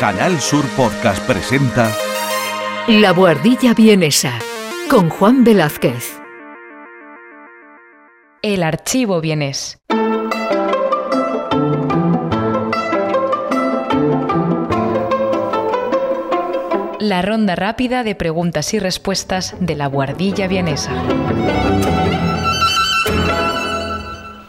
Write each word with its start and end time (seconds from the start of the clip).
Canal 0.00 0.40
Sur 0.40 0.66
Podcast 0.78 1.22
presenta 1.26 1.94
La 2.88 3.12
Buhardilla 3.12 3.74
Vienesa 3.74 4.32
con 4.88 5.10
Juan 5.10 5.44
Velázquez. 5.44 6.18
El 8.40 8.62
archivo 8.62 9.20
vienes. 9.20 9.78
La 16.98 17.20
ronda 17.20 17.54
rápida 17.54 18.02
de 18.02 18.14
preguntas 18.14 18.72
y 18.72 18.78
respuestas 18.78 19.54
de 19.60 19.74
la 19.74 19.88
Buhardilla 19.88 20.48
Vienesa. 20.48 20.94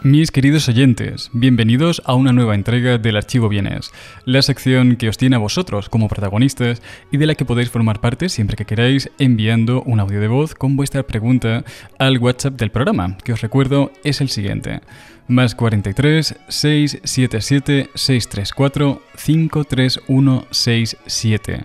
Mis 0.04 0.32
queridos 0.32 0.68
oyentes, 0.68 1.30
bienvenidos 1.32 2.02
a 2.04 2.16
una 2.16 2.32
nueva 2.32 2.56
entrega 2.56 2.98
del 2.98 3.16
Archivo 3.16 3.48
Bienes, 3.48 3.92
la 4.24 4.42
sección 4.42 4.96
que 4.96 5.08
os 5.08 5.16
tiene 5.16 5.36
a 5.36 5.38
vosotros 5.38 5.88
como 5.88 6.08
protagonistas 6.08 6.82
y 7.12 7.18
de 7.18 7.26
la 7.26 7.36
que 7.36 7.44
podéis 7.44 7.70
formar 7.70 8.00
parte 8.00 8.28
siempre 8.28 8.56
que 8.56 8.64
queráis 8.64 9.12
enviando 9.20 9.80
un 9.84 10.00
audio 10.00 10.20
de 10.20 10.26
voz 10.26 10.56
con 10.56 10.74
vuestra 10.74 11.04
pregunta 11.04 11.62
al 12.00 12.18
WhatsApp 12.18 12.54
del 12.54 12.72
programa, 12.72 13.16
que 13.22 13.32
os 13.32 13.42
recuerdo 13.42 13.92
es 14.02 14.20
el 14.20 14.28
siguiente. 14.28 14.80
Más 15.28 15.54
43 15.54 16.34
677 16.48 17.90
634 17.94 19.02
53167. 19.14 21.64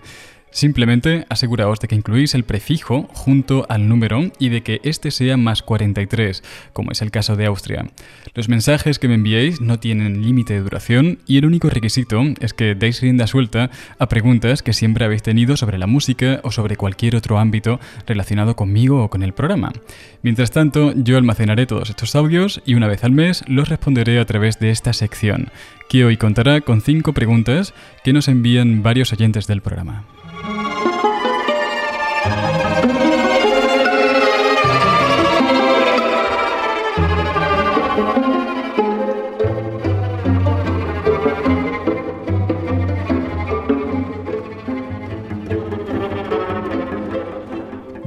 Simplemente 0.57 1.27
aseguraos 1.29 1.79
de 1.79 1.87
que 1.87 1.93
incluís 1.93 2.33
el 2.33 2.43
prefijo 2.43 3.07
junto 3.13 3.67
al 3.69 3.87
número 3.87 4.31
y 4.39 4.49
de 4.49 4.63
que 4.63 4.81
este 4.81 5.11
sea 5.11 5.37
más 5.37 5.61
43, 5.61 6.41
como 6.73 6.91
es 6.91 7.03
el 7.03 7.11
caso 7.11 7.35
de 7.35 7.45
Austria. 7.45 7.85
Los 8.33 8.49
mensajes 8.49 8.97
que 8.97 9.07
me 9.07 9.13
enviéis 9.13 9.61
no 9.61 9.79
tienen 9.79 10.23
límite 10.23 10.55
de 10.55 10.61
duración 10.61 11.19
y 11.27 11.37
el 11.37 11.45
único 11.45 11.69
requisito 11.69 12.23
es 12.39 12.55
que 12.55 12.73
deis 12.73 13.01
rienda 13.01 13.27
suelta 13.27 13.69
a 13.99 14.09
preguntas 14.09 14.63
que 14.63 14.73
siempre 14.73 15.05
habéis 15.05 15.21
tenido 15.21 15.57
sobre 15.57 15.77
la 15.77 15.85
música 15.85 16.39
o 16.41 16.49
sobre 16.49 16.75
cualquier 16.75 17.15
otro 17.15 17.37
ámbito 17.37 17.79
relacionado 18.07 18.55
conmigo 18.55 19.03
o 19.03 19.11
con 19.11 19.21
el 19.21 19.33
programa. 19.33 19.73
Mientras 20.23 20.49
tanto, 20.49 20.91
yo 20.95 21.17
almacenaré 21.17 21.67
todos 21.67 21.91
estos 21.91 22.15
audios 22.15 22.63
y 22.65 22.73
una 22.73 22.87
vez 22.87 23.03
al 23.03 23.11
mes 23.11 23.43
los 23.47 23.69
responderé 23.69 24.17
a 24.17 24.25
través 24.25 24.57
de 24.57 24.71
esta 24.71 24.93
sección, 24.93 25.51
que 25.87 26.03
hoy 26.03 26.17
contará 26.17 26.61
con 26.61 26.81
cinco 26.81 27.13
preguntas 27.13 27.75
que 28.03 28.11
nos 28.11 28.27
envían 28.27 28.81
varios 28.81 29.13
oyentes 29.13 29.45
del 29.45 29.61
programa. 29.61 30.03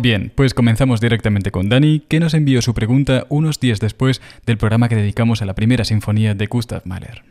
Bien, 0.01 0.33
pues 0.35 0.55
comenzamos 0.55 0.99
directamente 0.99 1.51
con 1.51 1.69
Dani, 1.69 2.01
que 2.01 2.21
nos 2.21 2.33
envió 2.33 2.63
su 2.63 2.73
pregunta 2.73 3.27
unos 3.29 3.61
días 3.61 3.81
después 3.81 4.23
del 4.47 4.57
programa 4.57 4.89
que 4.89 4.97
dedicamos 4.97 5.43
a 5.43 5.45
la 5.45 5.53
primera 5.53 5.85
sinfonía 5.85 6.35
de 6.35 6.47
Gustav 6.47 6.81
Mahler. 6.87 7.23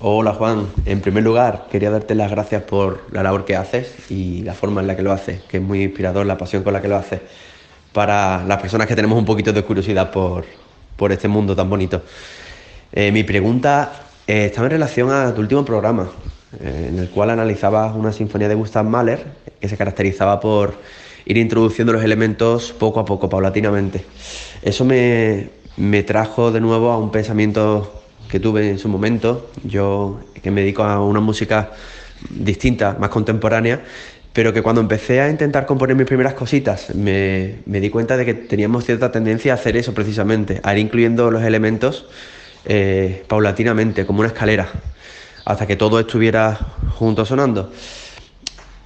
Hola 0.00 0.34
Juan, 0.34 0.66
en 0.84 1.00
primer 1.00 1.22
lugar 1.22 1.68
quería 1.70 1.92
darte 1.92 2.16
las 2.16 2.32
gracias 2.32 2.64
por 2.64 3.04
la 3.12 3.22
labor 3.22 3.44
que 3.44 3.54
haces 3.54 4.10
y 4.10 4.42
la 4.42 4.54
forma 4.54 4.80
en 4.80 4.88
la 4.88 4.96
que 4.96 5.02
lo 5.02 5.12
haces, 5.12 5.42
que 5.42 5.58
es 5.58 5.62
muy 5.62 5.84
inspirador 5.84 6.26
la 6.26 6.36
pasión 6.36 6.64
con 6.64 6.72
la 6.72 6.82
que 6.82 6.88
lo 6.88 6.96
haces 6.96 7.20
para 7.92 8.42
las 8.44 8.60
personas 8.60 8.88
que 8.88 8.96
tenemos 8.96 9.16
un 9.16 9.24
poquito 9.24 9.52
de 9.52 9.62
curiosidad 9.62 10.10
por, 10.10 10.44
por 10.96 11.12
este 11.12 11.28
mundo 11.28 11.54
tan 11.54 11.70
bonito. 11.70 12.02
Eh, 12.90 13.12
mi 13.12 13.22
pregunta 13.22 13.92
eh, 14.26 14.46
estaba 14.46 14.66
en 14.66 14.72
relación 14.72 15.12
a 15.12 15.32
tu 15.32 15.40
último 15.40 15.64
programa, 15.64 16.10
eh, 16.60 16.88
en 16.90 16.98
el 16.98 17.10
cual 17.10 17.30
analizabas 17.30 17.94
una 17.94 18.12
sinfonía 18.12 18.48
de 18.48 18.56
Gustav 18.56 18.84
Mahler 18.84 19.24
que 19.60 19.68
se 19.68 19.76
caracterizaba 19.76 20.40
por 20.40 20.74
ir 21.28 21.36
introduciendo 21.36 21.92
los 21.92 22.02
elementos 22.02 22.72
poco 22.72 22.98
a 22.98 23.04
poco, 23.04 23.28
paulatinamente. 23.28 24.04
Eso 24.62 24.84
me, 24.84 25.50
me 25.76 26.02
trajo 26.02 26.50
de 26.50 26.60
nuevo 26.60 26.90
a 26.90 26.98
un 26.98 27.12
pensamiento 27.12 28.02
que 28.28 28.40
tuve 28.40 28.68
en 28.68 28.78
su 28.78 28.88
momento, 28.88 29.50
yo 29.62 30.20
que 30.42 30.50
me 30.50 30.62
dedico 30.62 30.82
a 30.82 31.04
una 31.04 31.20
música 31.20 31.70
distinta, 32.30 32.96
más 32.98 33.10
contemporánea, 33.10 33.82
pero 34.32 34.52
que 34.52 34.62
cuando 34.62 34.80
empecé 34.80 35.20
a 35.20 35.30
intentar 35.30 35.66
componer 35.66 35.96
mis 35.96 36.06
primeras 36.06 36.34
cositas 36.34 36.94
me, 36.94 37.56
me 37.66 37.80
di 37.80 37.90
cuenta 37.90 38.16
de 38.16 38.24
que 38.24 38.34
teníamos 38.34 38.84
cierta 38.84 39.10
tendencia 39.12 39.52
a 39.52 39.54
hacer 39.56 39.76
eso 39.76 39.94
precisamente, 39.94 40.60
a 40.62 40.72
ir 40.72 40.78
incluyendo 40.78 41.30
los 41.30 41.42
elementos 41.42 42.06
eh, 42.64 43.24
paulatinamente, 43.28 44.06
como 44.06 44.20
una 44.20 44.28
escalera, 44.28 44.68
hasta 45.44 45.66
que 45.66 45.76
todo 45.76 46.00
estuviera 46.00 46.58
junto 46.94 47.24
sonando. 47.24 47.72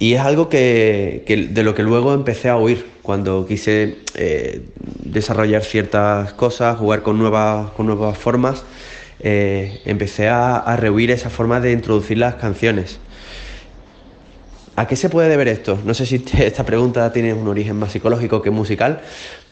Y 0.03 0.15
es 0.15 0.19
algo 0.19 0.49
que, 0.49 1.23
de 1.49 1.63
lo 1.63 1.75
que 1.75 1.81
luego 1.81 2.13
empecé 2.13 2.49
a 2.49 2.57
oír 2.57 2.87
cuando 3.03 3.45
quise 3.47 3.99
eh, 4.15 4.61
desarrollar 5.01 5.63
ciertas 5.63 6.33
cosas, 6.33 6.77
jugar 6.77 7.03
con 7.03 7.17
nuevas, 7.17 7.71
con 7.71 7.85
nuevas 7.85 8.17
formas. 8.17 8.65
Eh, 9.21 9.79
empecé 9.85 10.27
a, 10.27 10.57
a 10.57 10.75
rehuir 10.75 11.09
esa 11.09 11.29
forma 11.29 11.61
de 11.61 11.71
introducir 11.71 12.17
las 12.17 12.35
canciones. 12.35 12.99
¿A 14.75 14.87
qué 14.87 14.97
se 14.97 15.07
puede 15.07 15.29
deber 15.29 15.47
esto? 15.47 15.79
No 15.85 15.93
sé 15.93 16.05
si 16.05 16.21
esta 16.37 16.65
pregunta 16.65 17.13
tiene 17.13 17.33
un 17.33 17.47
origen 17.47 17.77
más 17.77 17.93
psicológico 17.93 18.41
que 18.41 18.51
musical, 18.51 18.99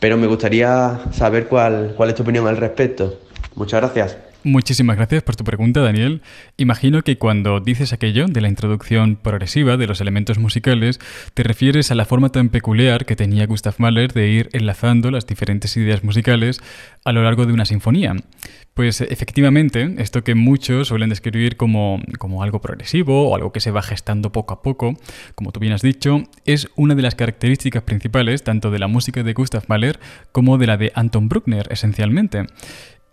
pero 0.01 0.17
me 0.17 0.27
gustaría 0.27 0.99
saber 1.13 1.47
cuál, 1.47 1.93
cuál 1.95 2.09
es 2.09 2.15
tu 2.15 2.23
opinión 2.23 2.45
al 2.47 2.57
respecto. 2.57 3.21
Muchas 3.55 3.79
gracias. 3.79 4.30
Muchísimas 4.43 4.97
gracias 4.97 5.21
por 5.21 5.35
tu 5.35 5.43
pregunta, 5.43 5.81
Daniel. 5.81 6.23
Imagino 6.57 7.03
que 7.03 7.19
cuando 7.19 7.59
dices 7.59 7.93
aquello 7.93 8.25
de 8.25 8.41
la 8.41 8.47
introducción 8.47 9.15
progresiva 9.15 9.77
de 9.77 9.85
los 9.85 10.01
elementos 10.01 10.39
musicales, 10.39 10.99
te 11.35 11.43
refieres 11.43 11.91
a 11.91 11.95
la 11.95 12.05
forma 12.05 12.29
tan 12.29 12.49
peculiar 12.49 13.05
que 13.05 13.15
tenía 13.15 13.45
Gustav 13.45 13.75
Mahler 13.77 14.13
de 14.13 14.29
ir 14.29 14.49
enlazando 14.53 15.11
las 15.11 15.27
diferentes 15.27 15.77
ideas 15.77 16.03
musicales 16.03 16.59
a 17.05 17.11
lo 17.11 17.21
largo 17.21 17.45
de 17.45 17.53
una 17.53 17.65
sinfonía. 17.65 18.15
Pues 18.73 19.01
efectivamente, 19.01 19.93
esto 19.99 20.23
que 20.23 20.33
muchos 20.33 20.87
suelen 20.87 21.09
describir 21.09 21.55
como, 21.55 22.01
como, 22.17 22.41
algo 22.41 22.61
progresivo 22.61 23.29
o 23.29 23.35
algo 23.35 23.51
que 23.51 23.59
se 23.59 23.69
va 23.69 23.83
gestando 23.83 24.31
poco 24.31 24.55
a 24.55 24.61
poco, 24.63 24.95
como 25.35 25.51
tú 25.51 25.59
bien 25.59 25.73
has 25.73 25.83
dicho, 25.83 26.23
es 26.45 26.67
una 26.75 26.95
de 26.95 27.03
las 27.03 27.13
características 27.13 27.83
principales 27.83 28.43
tanto 28.43 28.71
de 28.71 28.79
la 28.79 28.87
música 28.87 29.21
de 29.21 29.33
Gustav 29.33 29.65
Mahler 29.67 29.99
como 30.31 30.57
de 30.57 30.65
la 30.67 30.77
de 30.77 30.91
Anton 30.95 31.29
Bruckner, 31.29 31.67
esencialmente. 31.69 32.47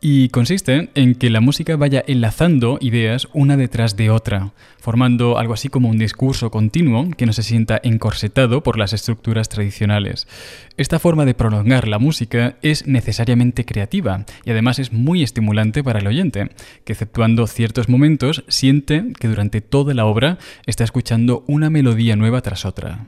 Y 0.00 0.28
consiste 0.28 0.90
en 0.94 1.16
que 1.16 1.28
la 1.28 1.40
música 1.40 1.76
vaya 1.76 2.04
enlazando 2.06 2.78
ideas 2.80 3.26
una 3.32 3.56
detrás 3.56 3.96
de 3.96 4.10
otra, 4.10 4.52
formando 4.78 5.38
algo 5.38 5.54
así 5.54 5.70
como 5.70 5.88
un 5.88 5.98
discurso 5.98 6.52
continuo 6.52 7.10
que 7.16 7.26
no 7.26 7.32
se 7.32 7.42
sienta 7.42 7.80
encorsetado 7.82 8.62
por 8.62 8.78
las 8.78 8.92
estructuras 8.92 9.48
tradicionales. 9.48 10.28
Esta 10.76 11.00
forma 11.00 11.24
de 11.24 11.34
prolongar 11.34 11.88
la 11.88 11.98
música 11.98 12.58
es 12.62 12.86
necesariamente 12.86 13.64
creativa 13.64 14.24
y 14.44 14.52
además 14.52 14.78
es 14.78 14.92
muy 14.92 15.24
estimulante 15.24 15.82
para 15.82 15.98
el 15.98 16.06
oyente, 16.06 16.50
que 16.84 16.92
exceptuando 16.92 17.48
ciertos 17.48 17.88
momentos 17.88 18.44
siente 18.46 19.04
que 19.18 19.26
durante 19.26 19.60
toda 19.60 19.94
la 19.94 20.06
obra 20.06 20.38
está 20.66 20.84
escuchando 20.84 21.42
una 21.48 21.70
melodía 21.70 22.14
nueva 22.14 22.40
tras 22.40 22.64
otra. 22.64 23.04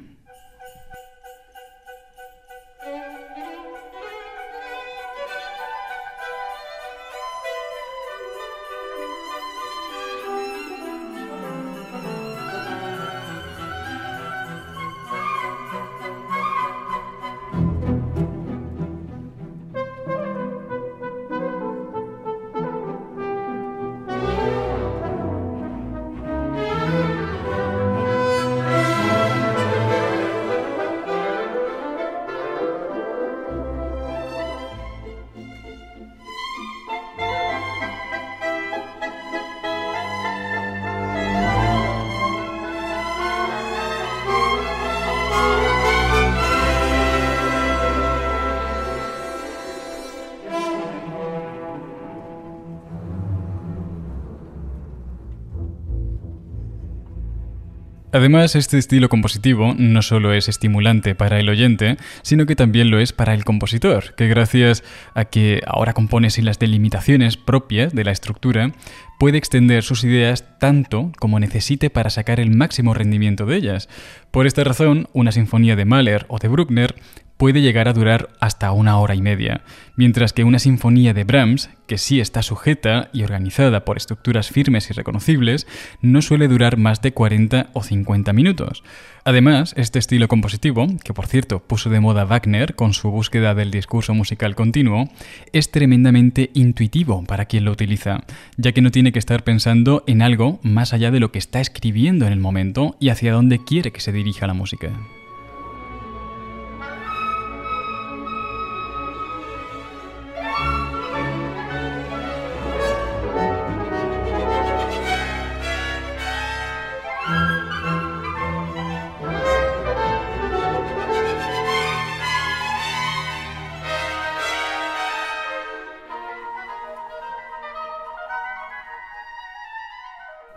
Además, 58.40 58.56
este 58.56 58.78
estilo 58.78 59.10
compositivo 59.10 59.74
no 59.76 60.00
solo 60.00 60.32
es 60.32 60.48
estimulante 60.48 61.14
para 61.14 61.38
el 61.38 61.50
oyente, 61.50 61.98
sino 62.22 62.46
que 62.46 62.56
también 62.56 62.90
lo 62.90 62.98
es 62.98 63.12
para 63.12 63.34
el 63.34 63.44
compositor, 63.44 64.14
que 64.14 64.28
gracias 64.28 64.82
a 65.12 65.26
que 65.26 65.60
ahora 65.66 65.92
compone 65.92 66.30
sin 66.30 66.46
las 66.46 66.58
delimitaciones 66.58 67.36
propias 67.36 67.92
de 67.92 68.02
la 68.02 68.12
estructura, 68.12 68.72
puede 69.18 69.36
extender 69.36 69.82
sus 69.82 70.04
ideas 70.04 70.58
tanto 70.58 71.12
como 71.18 71.38
necesite 71.38 71.90
para 71.90 72.08
sacar 72.08 72.40
el 72.40 72.50
máximo 72.50 72.94
rendimiento 72.94 73.44
de 73.44 73.56
ellas. 73.56 73.90
Por 74.30 74.46
esta 74.46 74.64
razón, 74.64 75.08
una 75.12 75.32
sinfonía 75.32 75.76
de 75.76 75.84
Mahler 75.84 76.24
o 76.28 76.38
de 76.38 76.48
Bruckner 76.48 76.94
puede 77.40 77.62
llegar 77.62 77.88
a 77.88 77.94
durar 77.94 78.28
hasta 78.38 78.70
una 78.70 78.98
hora 78.98 79.14
y 79.14 79.22
media, 79.22 79.62
mientras 79.96 80.34
que 80.34 80.44
una 80.44 80.58
sinfonía 80.58 81.14
de 81.14 81.24
Brahms, 81.24 81.70
que 81.86 81.96
sí 81.96 82.20
está 82.20 82.42
sujeta 82.42 83.08
y 83.14 83.22
organizada 83.22 83.86
por 83.86 83.96
estructuras 83.96 84.50
firmes 84.50 84.90
y 84.90 84.92
reconocibles, 84.92 85.66
no 86.02 86.20
suele 86.20 86.48
durar 86.48 86.76
más 86.76 87.00
de 87.00 87.14
40 87.14 87.70
o 87.72 87.82
50 87.82 88.34
minutos. 88.34 88.82
Además, 89.24 89.72
este 89.78 89.98
estilo 89.98 90.28
compositivo, 90.28 90.86
que 91.02 91.14
por 91.14 91.28
cierto 91.28 91.60
puso 91.60 91.88
de 91.88 92.00
moda 92.00 92.26
Wagner 92.26 92.74
con 92.74 92.92
su 92.92 93.10
búsqueda 93.10 93.54
del 93.54 93.70
discurso 93.70 94.12
musical 94.12 94.54
continuo, 94.54 95.08
es 95.54 95.70
tremendamente 95.70 96.50
intuitivo 96.52 97.24
para 97.24 97.46
quien 97.46 97.64
lo 97.64 97.72
utiliza, 97.72 98.20
ya 98.58 98.72
que 98.72 98.82
no 98.82 98.90
tiene 98.90 99.12
que 99.12 99.18
estar 99.18 99.44
pensando 99.44 100.04
en 100.06 100.20
algo 100.20 100.60
más 100.62 100.92
allá 100.92 101.10
de 101.10 101.20
lo 101.20 101.32
que 101.32 101.38
está 101.38 101.62
escribiendo 101.62 102.26
en 102.26 102.34
el 102.34 102.38
momento 102.38 102.98
y 103.00 103.08
hacia 103.08 103.32
dónde 103.32 103.64
quiere 103.64 103.92
que 103.92 104.00
se 104.00 104.12
dirija 104.12 104.46
la 104.46 104.52
música. 104.52 104.90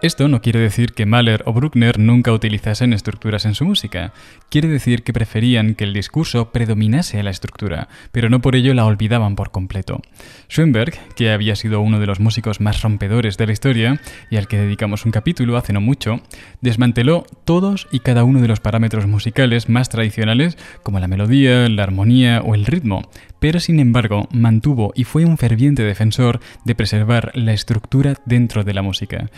Esto 0.03 0.27
no 0.27 0.41
quiere 0.41 0.59
decir 0.59 0.91
que 0.91 1.05
Mahler 1.05 1.43
o 1.45 1.53
Bruckner 1.53 1.97
nunca 1.97 2.33
utilizasen 2.33 2.91
estructuras 2.91 3.45
en 3.45 3.55
su 3.55 3.63
música. 3.63 4.11
Quiere 4.49 4.67
decir 4.67 5.03
que 5.03 5.13
preferían 5.13 5.75
que 5.75 5.85
el 5.85 5.93
discurso 5.93 6.51
predominase 6.51 7.21
a 7.21 7.23
la 7.23 7.29
estructura, 7.29 7.87
pero 8.11 8.29
no 8.29 8.41
por 8.41 8.57
ello 8.57 8.73
la 8.73 8.85
olvidaban 8.85 9.37
por 9.37 9.51
completo. 9.51 10.01
Schoenberg, 10.49 10.91
que 11.15 11.31
había 11.31 11.55
sido 11.55 11.79
uno 11.79 12.01
de 12.01 12.05
los 12.07 12.19
músicos 12.19 12.59
más 12.59 12.81
rompedores 12.81 13.37
de 13.37 13.45
la 13.47 13.53
historia 13.53 14.01
y 14.29 14.35
al 14.35 14.49
que 14.49 14.57
dedicamos 14.57 15.05
un 15.05 15.13
capítulo 15.13 15.55
hace 15.55 15.71
no 15.71 15.79
mucho, 15.79 16.19
desmanteló 16.59 17.25
todos 17.45 17.87
y 17.89 18.01
cada 18.01 18.25
uno 18.25 18.41
de 18.41 18.49
los 18.49 18.59
parámetros 18.59 19.07
musicales 19.07 19.69
más 19.69 19.87
tradicionales 19.87 20.57
como 20.83 20.99
la 20.99 21.07
melodía, 21.07 21.69
la 21.69 21.83
armonía 21.83 22.41
o 22.41 22.55
el 22.55 22.65
ritmo, 22.65 23.09
pero 23.39 23.61
sin 23.61 23.79
embargo 23.79 24.27
mantuvo 24.33 24.91
y 24.95 25.05
fue 25.05 25.23
un 25.23 25.37
ferviente 25.37 25.83
defensor 25.83 26.41
de 26.65 26.75
preservar 26.75 27.31
la 27.35 27.53
estructura 27.53 28.15
dentro 28.25 28.65
de 28.65 28.73
la 28.73 28.81
música. 28.81 29.29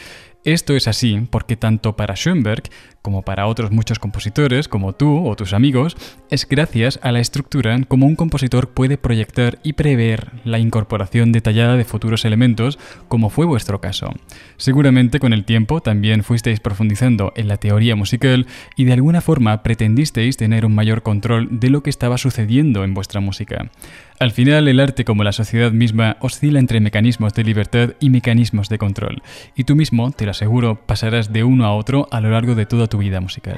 Esto 0.46 0.76
es 0.76 0.88
así 0.88 1.28
porque 1.32 1.58
tanto 1.58 1.96
para 1.96 2.16
Schoenberg 2.16 2.70
como 3.02 3.24
para 3.24 3.48
otros 3.48 3.72
muchos 3.72 4.00
compositores, 4.00 4.68
como 4.68 4.94
tú 4.94 5.28
o 5.28 5.36
tus 5.36 5.54
amigos, 5.54 5.96
es 6.30 6.48
gracias 6.48 7.00
a 7.02 7.12
la 7.12 7.20
estructura 7.20 7.80
como 7.88 8.06
un 8.06 8.16
compositor 8.16 8.70
puede 8.70 8.98
proyectar 8.98 9.60
y 9.64 9.74
prever 9.74 10.32
la 10.44 10.60
incorporación 10.60 11.32
detallada 11.32 11.78
de 11.78 11.86
futuros 11.86 12.26
elementos, 12.26 12.80
como 13.08 13.30
fue 13.30 13.46
vuestro 13.46 13.82
caso. 13.82 14.12
Seguramente 14.58 15.20
con 15.20 15.34
el 15.34 15.46
tiempo 15.46 15.82
también 15.82 16.24
fuisteis 16.24 16.60
profundizando 16.60 17.34
en 17.36 17.48
la 17.48 17.58
teoría 17.58 17.96
musical 17.96 18.46
y 18.76 18.86
de 18.86 18.94
alguna 18.94 19.22
forma 19.22 19.64
pretendisteis 19.64 20.38
tener 20.38 20.66
un 20.66 20.76
mayor 20.76 21.02
control 21.02 21.48
de 21.60 21.70
lo 21.72 21.82
que 21.82 21.90
estaba 21.90 22.20
sucediendo 22.20 22.84
en 22.84 22.94
vuestra 22.94 23.20
música. 23.20 23.72
Al 24.18 24.32
final, 24.32 24.70
el 24.70 24.80
arte 24.80 25.04
como 25.04 25.26
la 25.26 25.34
sociedad 25.34 25.72
misma 25.72 26.16
oscila 26.22 26.60
entre 26.60 26.80
mecanismos 26.80 27.34
de 27.34 27.44
libertad 27.44 27.90
y 28.00 28.10
mecanismos 28.10 28.70
de 28.70 28.78
control, 28.78 29.22
y 29.56 29.66
tú 29.66 29.76
mismo, 29.76 30.12
te 30.12 30.24
lo 30.24 30.32
aseguro, 30.32 30.80
pasarás 30.86 31.34
de 31.34 31.44
uno 31.44 31.66
a 31.66 31.76
otro 31.76 32.08
a 32.12 32.22
lo 32.22 32.30
largo 32.30 32.56
de 32.56 32.66
toda 32.66 32.88
tu 32.88 32.98
vida 32.98 33.20
musical. 33.20 33.58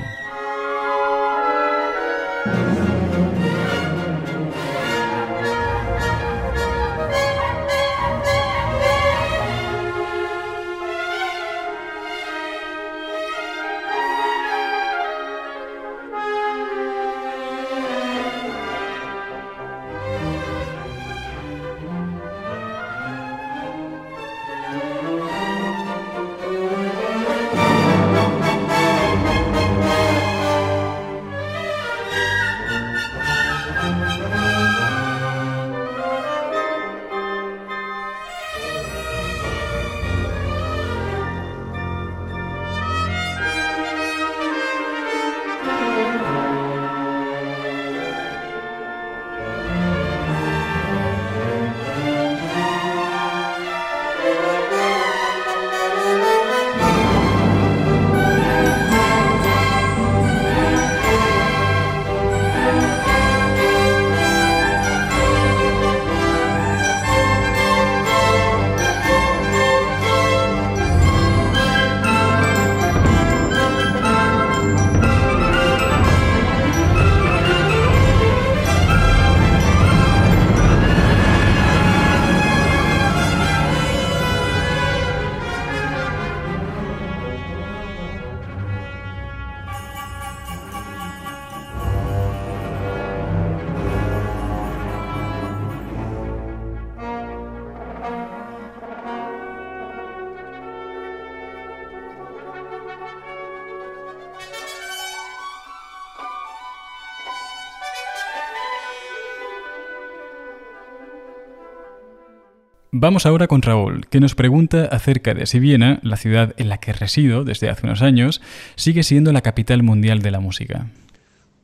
Vamos 112.99 113.27
ahora 113.27 113.45
con 113.45 113.61
Raúl, 113.61 114.07
que 114.07 114.19
nos 114.19 114.33
pregunta 114.33 114.85
acerca 114.85 115.35
de 115.35 115.45
si 115.45 115.59
Viena, 115.59 115.99
la 116.01 116.18
ciudad 116.18 116.56
en 116.57 116.68
la 116.68 116.80
que 116.80 116.94
resido 116.94 117.44
desde 117.44 117.69
hace 117.69 117.85
unos 117.85 118.01
años, 118.01 118.42
sigue 118.75 119.04
siendo 119.04 119.31
la 119.31 119.42
capital 119.42 119.83
mundial 119.83 120.23
de 120.23 120.31
la 120.31 120.39
música. 120.39 120.87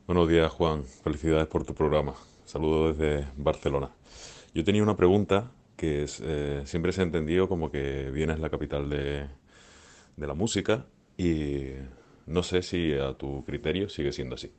Buenos 0.06 0.28
días, 0.28 0.52
Juan. 0.52 0.84
Felicidades 1.02 1.48
por 1.48 1.64
tu 1.64 1.74
programa. 1.74 2.14
Saludos 2.44 2.96
desde 2.96 3.26
Barcelona. 3.36 3.90
Yo 4.54 4.62
tenía 4.62 4.84
una 4.84 4.96
pregunta 4.96 5.50
que 5.76 6.06
eh, 6.22 6.62
siempre 6.66 6.92
se 6.92 7.00
ha 7.00 7.04
entendido 7.04 7.48
como 7.48 7.68
que 7.68 8.12
Viena 8.12 8.34
es 8.34 8.38
la 8.38 8.48
capital 8.48 8.88
de, 8.88 9.26
de 10.16 10.26
la 10.28 10.34
música 10.34 10.86
y 11.18 11.70
no 12.26 12.44
sé 12.44 12.62
si 12.62 12.92
a 12.92 13.14
tu 13.14 13.44
criterio 13.44 13.88
sigue 13.88 14.12
siendo 14.12 14.36
así. 14.36 14.52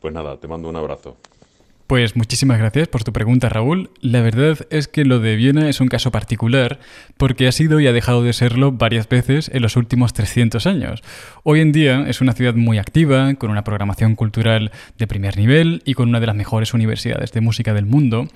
Pues 0.00 0.12
nada, 0.12 0.40
te 0.40 0.48
mando 0.48 0.68
un 0.68 0.74
abrazo. 0.74 1.18
Pues 1.86 2.16
muchísimas 2.16 2.58
gracias 2.58 2.88
por 2.88 3.04
tu 3.04 3.12
pregunta, 3.12 3.50
Raúl. 3.50 3.90
La 4.00 4.22
verdad 4.22 4.56
es 4.70 4.88
que 4.88 5.04
lo 5.04 5.20
de 5.20 5.36
Viena 5.36 5.68
es 5.68 5.82
un 5.82 5.88
caso 5.88 6.10
particular 6.10 6.80
porque 7.18 7.46
ha 7.46 7.52
sido 7.52 7.78
y 7.78 7.86
ha 7.86 7.92
dejado 7.92 8.22
de 8.22 8.32
serlo 8.32 8.72
varias 8.72 9.06
veces 9.06 9.50
en 9.52 9.60
los 9.60 9.76
últimos 9.76 10.14
300 10.14 10.66
años. 10.66 11.02
Hoy 11.42 11.60
en 11.60 11.72
día 11.72 12.06
es 12.08 12.22
una 12.22 12.32
ciudad 12.32 12.54
muy 12.54 12.78
activa, 12.78 13.34
con 13.34 13.50
una 13.50 13.64
programación 13.64 14.16
cultural 14.16 14.72
de 14.96 15.06
primer 15.06 15.36
nivel 15.36 15.82
y 15.84 15.92
con 15.92 16.08
una 16.08 16.20
de 16.20 16.26
las 16.26 16.36
mejores 16.36 16.72
universidades 16.72 17.32
de 17.32 17.42
música 17.42 17.74
del 17.74 17.84
mundo, 17.84 18.28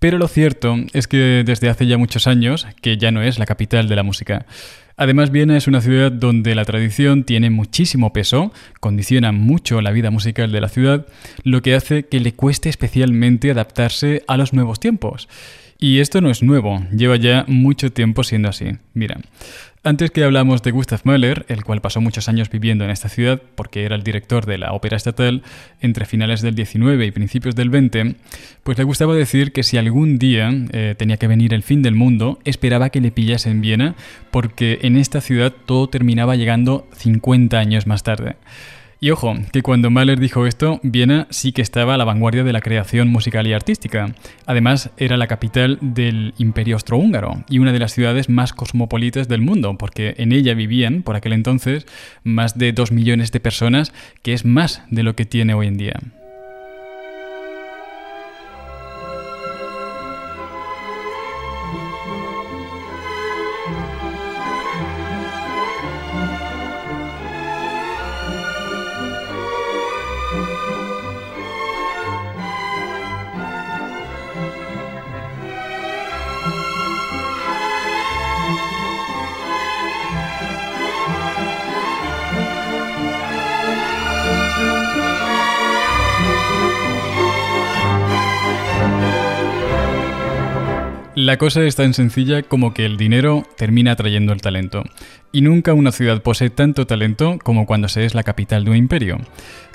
Pero 0.00 0.16
lo 0.16 0.28
cierto 0.28 0.76
es 0.94 1.06
que 1.06 1.44
desde 1.44 1.68
hace 1.68 1.86
ya 1.86 1.98
muchos 1.98 2.26
años 2.26 2.66
que 2.80 2.96
ya 2.96 3.10
no 3.12 3.22
es 3.22 3.38
la 3.38 3.44
capital 3.44 3.86
de 3.86 3.96
la 3.96 4.02
música. 4.02 4.46
Además, 4.96 5.30
Viena 5.30 5.56
es 5.56 5.68
una 5.68 5.82
ciudad 5.82 6.10
donde 6.10 6.54
la 6.54 6.64
tradición 6.64 7.24
tiene 7.24 7.50
muchísimo 7.50 8.12
peso, 8.12 8.52
condiciona 8.80 9.30
mucho 9.30 9.80
la 9.82 9.92
vida 9.92 10.10
musical 10.10 10.52
de 10.52 10.60
la 10.60 10.68
ciudad, 10.68 11.06
lo 11.44 11.60
que 11.60 11.74
hace 11.74 12.06
que 12.06 12.20
le 12.20 12.32
cueste 12.32 12.70
especialmente 12.70 13.50
adaptarse 13.50 14.24
a 14.26 14.38
los 14.38 14.54
nuevos 14.54 14.80
tiempos. 14.80 15.28
Y 15.82 16.00
esto 16.00 16.20
no 16.20 16.30
es 16.30 16.42
nuevo, 16.42 16.84
lleva 16.94 17.16
ya 17.16 17.46
mucho 17.48 17.90
tiempo 17.90 18.22
siendo 18.22 18.50
así. 18.50 18.76
Mira, 18.92 19.18
antes 19.82 20.10
que 20.10 20.22
hablamos 20.22 20.62
de 20.62 20.72
Gustav 20.72 21.00
Mahler, 21.04 21.46
el 21.48 21.64
cual 21.64 21.80
pasó 21.80 22.02
muchos 22.02 22.28
años 22.28 22.50
viviendo 22.50 22.84
en 22.84 22.90
esta 22.90 23.08
ciudad 23.08 23.40
porque 23.54 23.84
era 23.84 23.96
el 23.96 24.02
director 24.02 24.44
de 24.44 24.58
la 24.58 24.74
ópera 24.74 24.98
estatal 24.98 25.42
entre 25.80 26.04
finales 26.04 26.42
del 26.42 26.54
19 26.54 27.06
y 27.06 27.10
principios 27.12 27.56
del 27.56 27.70
20, 27.70 28.16
pues 28.62 28.76
le 28.76 28.84
gustaba 28.84 29.14
decir 29.14 29.52
que 29.52 29.62
si 29.62 29.78
algún 29.78 30.18
día 30.18 30.52
eh, 30.72 30.94
tenía 30.98 31.16
que 31.16 31.28
venir 31.28 31.54
el 31.54 31.62
fin 31.62 31.80
del 31.80 31.94
mundo, 31.94 32.40
esperaba 32.44 32.90
que 32.90 33.00
le 33.00 33.10
pillase 33.10 33.48
en 33.48 33.62
Viena 33.62 33.94
porque 34.30 34.80
en 34.82 34.98
esta 34.98 35.22
ciudad 35.22 35.50
todo 35.64 35.88
terminaba 35.88 36.36
llegando 36.36 36.86
50 36.92 37.58
años 37.58 37.86
más 37.86 38.02
tarde. 38.02 38.36
Y 39.02 39.10
ojo, 39.12 39.34
que 39.50 39.62
cuando 39.62 39.90
Mahler 39.90 40.20
dijo 40.20 40.46
esto, 40.46 40.78
Viena 40.82 41.26
sí 41.30 41.52
que 41.52 41.62
estaba 41.62 41.94
a 41.94 41.96
la 41.96 42.04
vanguardia 42.04 42.44
de 42.44 42.52
la 42.52 42.60
creación 42.60 43.08
musical 43.08 43.46
y 43.46 43.54
artística. 43.54 44.14
Además, 44.44 44.90
era 44.98 45.16
la 45.16 45.26
capital 45.26 45.78
del 45.80 46.34
Imperio 46.36 46.74
Austrohúngaro 46.74 47.42
y 47.48 47.60
una 47.60 47.72
de 47.72 47.78
las 47.78 47.92
ciudades 47.94 48.28
más 48.28 48.52
cosmopolitas 48.52 49.26
del 49.26 49.40
mundo, 49.40 49.78
porque 49.78 50.16
en 50.18 50.32
ella 50.32 50.52
vivían, 50.52 51.00
por 51.02 51.16
aquel 51.16 51.32
entonces, 51.32 51.86
más 52.24 52.58
de 52.58 52.72
dos 52.72 52.92
millones 52.92 53.32
de 53.32 53.40
personas, 53.40 53.94
que 54.20 54.34
es 54.34 54.44
más 54.44 54.82
de 54.90 55.02
lo 55.02 55.16
que 55.16 55.24
tiene 55.24 55.54
hoy 55.54 55.68
en 55.68 55.78
día. 55.78 55.94
La 91.16 91.38
cosa 91.38 91.64
es 91.64 91.74
tan 91.74 91.92
sencilla 91.92 92.42
como 92.44 92.72
que 92.72 92.84
el 92.86 92.96
dinero 92.96 93.44
termina 93.56 93.92
atrayendo 93.92 94.32
el 94.32 94.40
talento. 94.40 94.84
Y 95.32 95.42
nunca 95.42 95.74
una 95.74 95.90
ciudad 95.90 96.22
posee 96.22 96.50
tanto 96.50 96.86
talento 96.86 97.38
como 97.42 97.66
cuando 97.66 97.88
se 97.88 98.04
es 98.04 98.14
la 98.14 98.22
capital 98.22 98.64
de 98.64 98.70
un 98.70 98.76
imperio. 98.76 99.18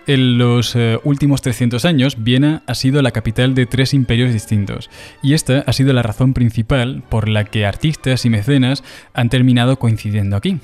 En 0.08 0.38
los 0.38 0.76
eh, 0.78 0.98
últimos 1.04 1.42
300 1.42 1.84
años, 1.84 2.24
Viena 2.24 2.64
ha 2.68 2.76
sido 2.76 3.02
la 3.02 3.12
capital 3.12 3.54
de 3.54 3.66
tres 3.66 3.94
imperios 3.94 4.32
distintos, 4.32 4.90
y 5.24 5.34
esta 5.34 5.64
ha 5.66 5.74
sido 5.74 5.94
la 5.94 6.04
razón 6.04 6.34
principal 6.34 7.04
por 7.10 7.28
la 7.28 7.44
que 7.44 7.66
artistas 7.66 8.24
y 8.24 8.30
mecenas 8.30 8.84
han 9.14 9.30
terminado 9.30 9.78
coincidiendo 9.78 10.38
aquí. 10.38 10.60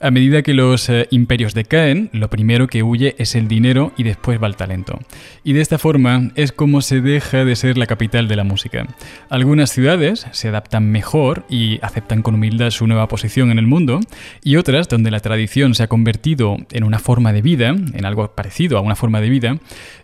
A 0.00 0.10
medida 0.10 0.42
que 0.42 0.54
los 0.54 0.88
eh, 0.88 1.06
imperios 1.10 1.54
decaen, 1.54 2.10
lo 2.12 2.28
primero 2.28 2.66
que 2.66 2.82
huye 2.82 3.14
es 3.18 3.34
el 3.34 3.48
dinero 3.48 3.92
y 3.96 4.02
después 4.02 4.42
va 4.42 4.46
el 4.46 4.56
talento. 4.56 4.98
Y 5.44 5.52
de 5.52 5.60
esta 5.60 5.78
forma 5.78 6.30
es 6.34 6.52
como 6.52 6.82
se 6.82 7.00
deja 7.00 7.44
de 7.44 7.56
ser 7.56 7.78
la 7.78 7.86
capital 7.86 8.28
de 8.28 8.36
la 8.36 8.44
música. 8.44 8.86
Algunas 9.30 9.70
ciudades 9.70 10.26
se 10.32 10.48
adaptan 10.48 10.90
mejor 10.90 11.44
y 11.48 11.78
aceptan 11.82 12.22
con 12.22 12.34
humildad 12.34 12.70
su 12.70 12.86
nueva 12.86 13.08
posición 13.08 13.50
en 13.50 13.58
el 13.58 13.66
mundo, 13.66 14.00
y 14.42 14.56
otras, 14.56 14.88
donde 14.88 15.10
la 15.10 15.20
tradición 15.20 15.74
se 15.74 15.84
ha 15.84 15.88
convertido 15.88 16.56
en 16.70 16.84
una 16.84 16.98
forma 16.98 17.32
de 17.32 17.42
vida, 17.42 17.68
en 17.68 18.04
algo 18.04 18.34
parecido 18.34 18.78
a 18.78 18.80
una 18.80 18.96
forma 18.96 19.20
de 19.20 19.30
vida, 19.30 19.58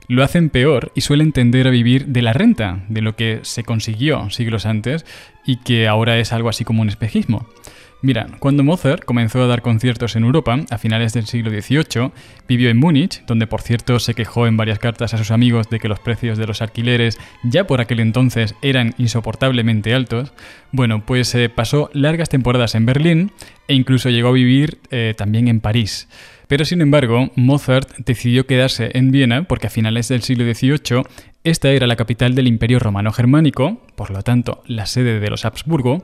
lo 0.09 0.25
hacen 0.25 0.51
peor 0.51 0.91
y 0.95 1.03
suelen 1.03 1.33
tender 1.33 1.67
a 1.69 1.71
vivir 1.71 2.07
de 2.07 2.23
la 2.23 2.33
renta, 2.33 2.85
de 2.89 3.01
lo 3.01 3.17
que 3.17 3.41
se 3.43 3.63
consiguió 3.63 4.29
siglos 4.31 4.67
antes 4.67 5.07
y 5.47 5.59
que 5.59 5.87
ahora 5.87 6.19
es 6.19 6.33
algo 6.33 6.49
así 6.49 6.65
como 6.65 6.83
un 6.83 6.89
espejismo. 6.89 7.47
Mira, 8.03 8.29
cuando 8.39 8.65
Mozart 8.65 9.05
comenzó 9.05 9.43
a 9.43 9.47
dar 9.47 9.61
conciertos 9.61 10.17
en 10.17 10.25
Europa 10.25 10.59
a 10.71 10.79
finales 10.79 11.13
del 11.13 11.27
siglo 11.27 11.51
XVIII, 11.51 12.13
vivió 12.49 12.71
en 12.71 12.79
Múnich, 12.79 13.23
donde 13.27 13.47
por 13.47 13.61
cierto 13.61 13.99
se 13.99 14.15
quejó 14.15 14.47
en 14.47 14.57
varias 14.57 14.79
cartas 14.79 15.13
a 15.13 15.19
sus 15.19 15.31
amigos 15.31 15.69
de 15.69 15.81
que 15.81 15.89
los 15.89 16.01
precios 16.01 16.39
de 16.39 16.47
los 16.47 16.63
alquileres 16.63 17.19
ya 17.43 17.67
por 17.67 17.83
aquel 17.83 18.01
entonces 18.01 18.55
eran 18.63 18.95
insoportablemente 18.97 19.93
altos. 19.93 20.33
Bueno, 20.73 21.05
pues 21.05 21.35
eh, 21.35 21.51
pasó 21.51 21.91
largas 21.93 22.31
temporadas 22.31 22.75
en 22.75 22.87
Berlín 22.87 23.33
e 23.69 23.75
incluso 23.75 24.09
llegó 24.09 24.29
a 24.29 24.33
vivir 24.33 24.79
eh, 24.91 25.13
también 25.15 25.49
en 25.49 25.61
París. 25.61 26.09
Pero 26.51 26.65
sin 26.65 26.81
embargo, 26.81 27.31
Mozart 27.37 27.89
decidió 27.99 28.45
quedarse 28.45 28.91
en 28.95 29.13
Viena 29.13 29.45
porque 29.45 29.69
a 29.69 29.71
finales 29.71 30.09
del 30.09 30.23
siglo 30.23 30.53
XVIII 30.53 31.05
esta 31.45 31.71
era 31.71 31.87
la 31.87 31.95
capital 31.95 32.35
del 32.35 32.49
Imperio 32.49 32.81
Romano 32.81 33.13
Germánico, 33.13 33.81
por 33.95 34.11
lo 34.11 34.25
tanto 34.25 34.61
la 34.67 34.87
sede 34.87 35.21
de 35.21 35.31
los 35.31 35.45
Habsburgo, 35.45 36.03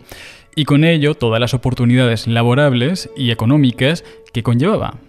y 0.54 0.64
con 0.64 0.84
ello 0.84 1.16
todas 1.16 1.40
las 1.40 1.52
oportunidades 1.52 2.28
laborables 2.28 3.10
y 3.16 3.32
económicas 3.32 4.04
que 4.32 4.44
conllevaba. 4.44 5.00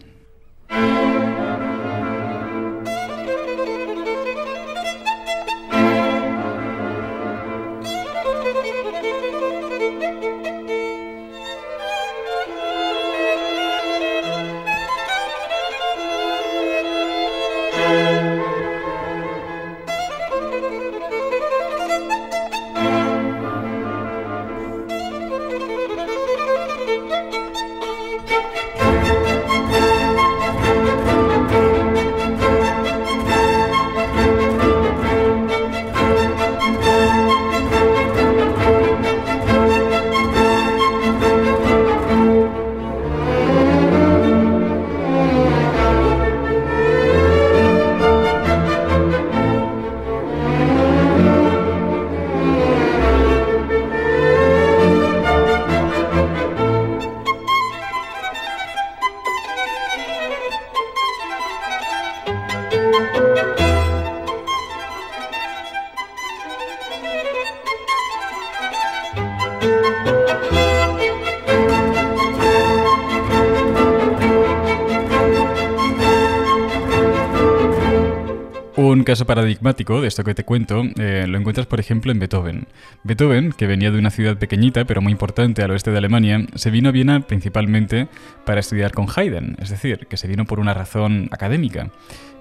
Caso 79.07 79.25
paradigmático 79.25 80.01
de 80.01 80.09
esto 80.09 80.25
que 80.25 80.35
te 80.35 80.43
cuento 80.43 80.83
eh, 80.97 81.23
lo 81.29 81.37
encuentras, 81.37 81.65
por 81.65 81.79
ejemplo, 81.79 82.11
en 82.11 82.19
Beethoven. 82.19 82.67
Beethoven, 83.05 83.53
que 83.53 83.65
venía 83.65 83.89
de 83.89 83.97
una 83.97 84.09
ciudad 84.09 84.37
pequeñita 84.37 84.83
pero 84.83 85.01
muy 85.01 85.13
importante 85.13 85.63
al 85.63 85.71
oeste 85.71 85.91
de 85.91 85.99
Alemania, 85.99 86.45
se 86.55 86.71
vino 86.71 86.89
a 86.89 86.91
Viena 86.91 87.21
principalmente 87.21 88.09
para 88.45 88.59
estudiar 88.59 88.91
con 88.91 89.07
Haydn, 89.07 89.55
es 89.61 89.69
decir, 89.69 90.07
que 90.07 90.17
se 90.17 90.27
vino 90.27 90.43
por 90.43 90.59
una 90.59 90.73
razón 90.73 91.29
académica. 91.31 91.89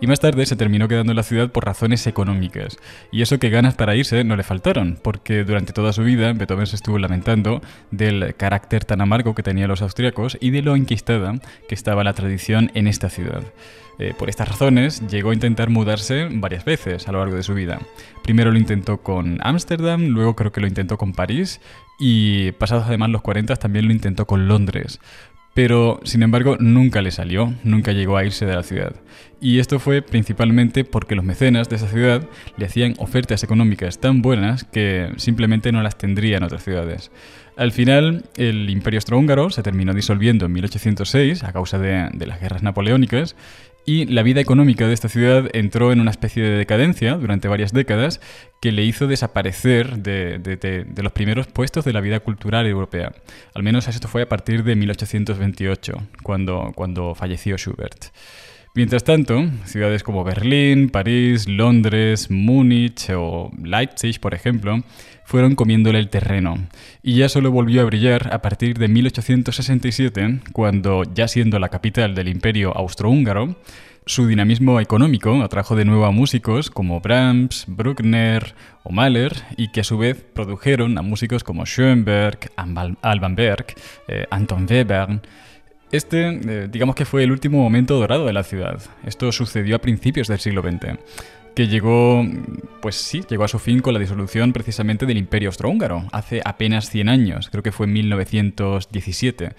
Y 0.00 0.08
más 0.08 0.18
tarde 0.18 0.44
se 0.44 0.56
terminó 0.56 0.88
quedando 0.88 1.12
en 1.12 1.16
la 1.16 1.22
ciudad 1.22 1.50
por 1.50 1.64
razones 1.64 2.04
económicas. 2.08 2.78
Y 3.12 3.22
eso 3.22 3.38
que 3.38 3.48
ganas 3.48 3.76
para 3.76 3.94
irse 3.94 4.24
no 4.24 4.34
le 4.34 4.42
faltaron, 4.42 4.98
porque 5.00 5.44
durante 5.44 5.72
toda 5.72 5.92
su 5.92 6.02
vida 6.02 6.32
Beethoven 6.32 6.66
se 6.66 6.74
estuvo 6.74 6.98
lamentando 6.98 7.62
del 7.92 8.34
carácter 8.34 8.84
tan 8.84 9.00
amargo 9.00 9.36
que 9.36 9.44
tenían 9.44 9.68
los 9.68 9.82
austriacos 9.82 10.36
y 10.40 10.50
de 10.50 10.62
lo 10.62 10.74
enquistada 10.74 11.34
que 11.68 11.76
estaba 11.76 12.02
la 12.02 12.12
tradición 12.12 12.72
en 12.74 12.88
esta 12.88 13.08
ciudad. 13.08 13.44
Eh, 13.98 14.12
por 14.16 14.28
estas 14.28 14.48
razones, 14.48 15.06
llegó 15.08 15.30
a 15.30 15.34
intentar 15.34 15.70
mudarse 15.70 16.28
varias 16.30 16.64
veces 16.64 17.08
a 17.08 17.12
lo 17.12 17.20
largo 17.20 17.36
de 17.36 17.42
su 17.42 17.54
vida. 17.54 17.80
Primero 18.22 18.50
lo 18.50 18.58
intentó 18.58 18.98
con 18.98 19.38
Ámsterdam, 19.42 20.08
luego 20.08 20.36
creo 20.36 20.52
que 20.52 20.60
lo 20.60 20.66
intentó 20.66 20.98
con 20.98 21.12
París 21.12 21.60
y 21.98 22.52
pasados 22.52 22.84
además 22.86 23.10
los 23.10 23.22
40 23.22 23.56
también 23.56 23.86
lo 23.86 23.92
intentó 23.92 24.26
con 24.26 24.48
Londres. 24.48 25.00
pero 25.54 26.00
sin 26.04 26.22
embargo 26.22 26.58
nunca 26.60 27.00
le 27.00 27.10
salió, 27.10 27.54
nunca 27.64 27.92
llegó 27.92 28.18
a 28.18 28.24
irse 28.26 28.44
de 28.44 28.54
la 28.54 28.62
ciudad. 28.62 28.94
Y 29.40 29.58
esto 29.58 29.78
fue 29.78 30.02
principalmente 30.02 30.84
porque 30.84 31.14
los 31.14 31.24
mecenas 31.24 31.70
de 31.70 31.76
esa 31.76 31.88
ciudad 31.88 32.28
le 32.58 32.66
hacían 32.66 32.94
ofertas 32.98 33.42
económicas 33.42 33.98
tan 33.98 34.20
buenas 34.20 34.64
que 34.64 35.12
simplemente 35.16 35.72
no 35.72 35.82
las 35.82 35.96
tendría 35.96 36.36
en 36.36 36.42
otras 36.42 36.62
ciudades. 36.62 37.10
Al 37.56 37.72
final, 37.72 38.26
el 38.36 38.68
imperio 38.68 38.98
austrohúngaro 38.98 39.48
se 39.48 39.62
terminó 39.62 39.94
disolviendo 39.94 40.44
en 40.44 40.52
1806 40.52 41.42
a 41.42 41.54
causa 41.54 41.78
de, 41.78 42.10
de 42.12 42.26
las 42.26 42.38
guerras 42.38 42.62
napoleónicas 42.62 43.34
y 43.86 44.04
la 44.06 44.24
vida 44.24 44.40
económica 44.40 44.88
de 44.88 44.92
esta 44.92 45.08
ciudad 45.08 45.48
entró 45.52 45.92
en 45.92 46.00
una 46.00 46.10
especie 46.10 46.42
de 46.42 46.58
decadencia 46.58 47.14
durante 47.14 47.46
varias 47.46 47.72
décadas 47.72 48.20
que 48.60 48.72
le 48.72 48.82
hizo 48.82 49.06
desaparecer 49.06 49.98
de, 49.98 50.84
los 50.96 51.12
primeros 51.12 51.46
puestos 51.46 51.84
de 51.84 51.92
la 51.92 52.00
vida 52.00 52.18
cultural 52.18 52.66
europea. 52.66 53.12
Al 53.54 53.62
menos 53.62 53.86
esto 53.86 54.08
fue 54.08 54.22
a 54.22 54.28
partir 54.28 54.64
de 54.64 54.74
1828, 54.74 55.94
cuando, 56.24 57.14
falleció 57.14 57.56
Schubert. 57.56 58.06
Mientras 58.76 59.04
tanto, 59.04 59.42
ciudades 59.64 60.02
como 60.02 60.22
Berlín, 60.22 60.90
París, 60.90 61.48
Londres, 61.48 62.30
Múnich 62.30 63.08
o 63.08 63.50
Leipzig, 63.64 64.20
por 64.20 64.34
ejemplo, 64.34 64.82
fueron 65.24 65.54
comiéndole 65.54 65.98
el 65.98 66.10
terreno. 66.10 66.58
Y 67.02 67.14
ya 67.14 67.30
solo 67.30 67.50
volvió 67.50 67.80
a 67.80 67.84
brillar 67.86 68.34
a 68.34 68.42
partir 68.42 68.76
de 68.76 68.88
1867, 68.88 70.40
cuando, 70.52 71.04
ya 71.04 71.26
siendo 71.26 71.58
la 71.58 71.70
capital 71.70 72.14
del 72.14 72.28
imperio 72.28 72.76
austrohúngaro, 72.76 73.56
su 74.04 74.26
dinamismo 74.26 74.78
económico 74.78 75.42
atrajo 75.42 75.74
de 75.74 75.86
nuevo 75.86 76.04
a 76.04 76.10
músicos 76.10 76.68
como 76.68 77.00
Brahms, 77.00 77.64
Bruckner 77.66 78.54
o 78.84 78.92
Mahler 78.92 79.32
y 79.56 79.72
que 79.72 79.80
a 79.80 79.84
su 79.84 79.96
vez 79.96 80.22
produjeron 80.22 80.98
a 80.98 81.02
músicos 81.02 81.42
como 81.42 81.64
Schoenberg, 81.64 82.50
Alban 83.00 83.34
Berg, 83.36 83.66
eh, 84.06 84.26
Anton 84.30 84.66
Webern, 84.70 85.22
este, 85.92 86.28
eh, 86.28 86.68
digamos 86.70 86.94
que 86.94 87.04
fue 87.04 87.22
el 87.22 87.30
último 87.30 87.62
momento 87.62 87.98
dorado 87.98 88.26
de 88.26 88.32
la 88.32 88.42
ciudad. 88.42 88.80
Esto 89.04 89.30
sucedió 89.32 89.76
a 89.76 89.80
principios 89.80 90.28
del 90.28 90.38
siglo 90.38 90.62
XX, 90.62 90.98
que 91.54 91.68
llegó, 91.68 92.24
pues 92.82 92.96
sí, 92.96 93.22
llegó 93.28 93.44
a 93.44 93.48
su 93.48 93.58
fin 93.58 93.80
con 93.80 93.94
la 93.94 94.00
disolución 94.00 94.52
precisamente 94.52 95.06
del 95.06 95.16
Imperio 95.16 95.48
Austrohúngaro, 95.48 96.04
hace 96.12 96.42
apenas 96.44 96.90
100 96.90 97.08
años, 97.08 97.48
creo 97.50 97.62
que 97.62 97.72
fue 97.72 97.86
en 97.86 97.94
1917, 97.94 99.52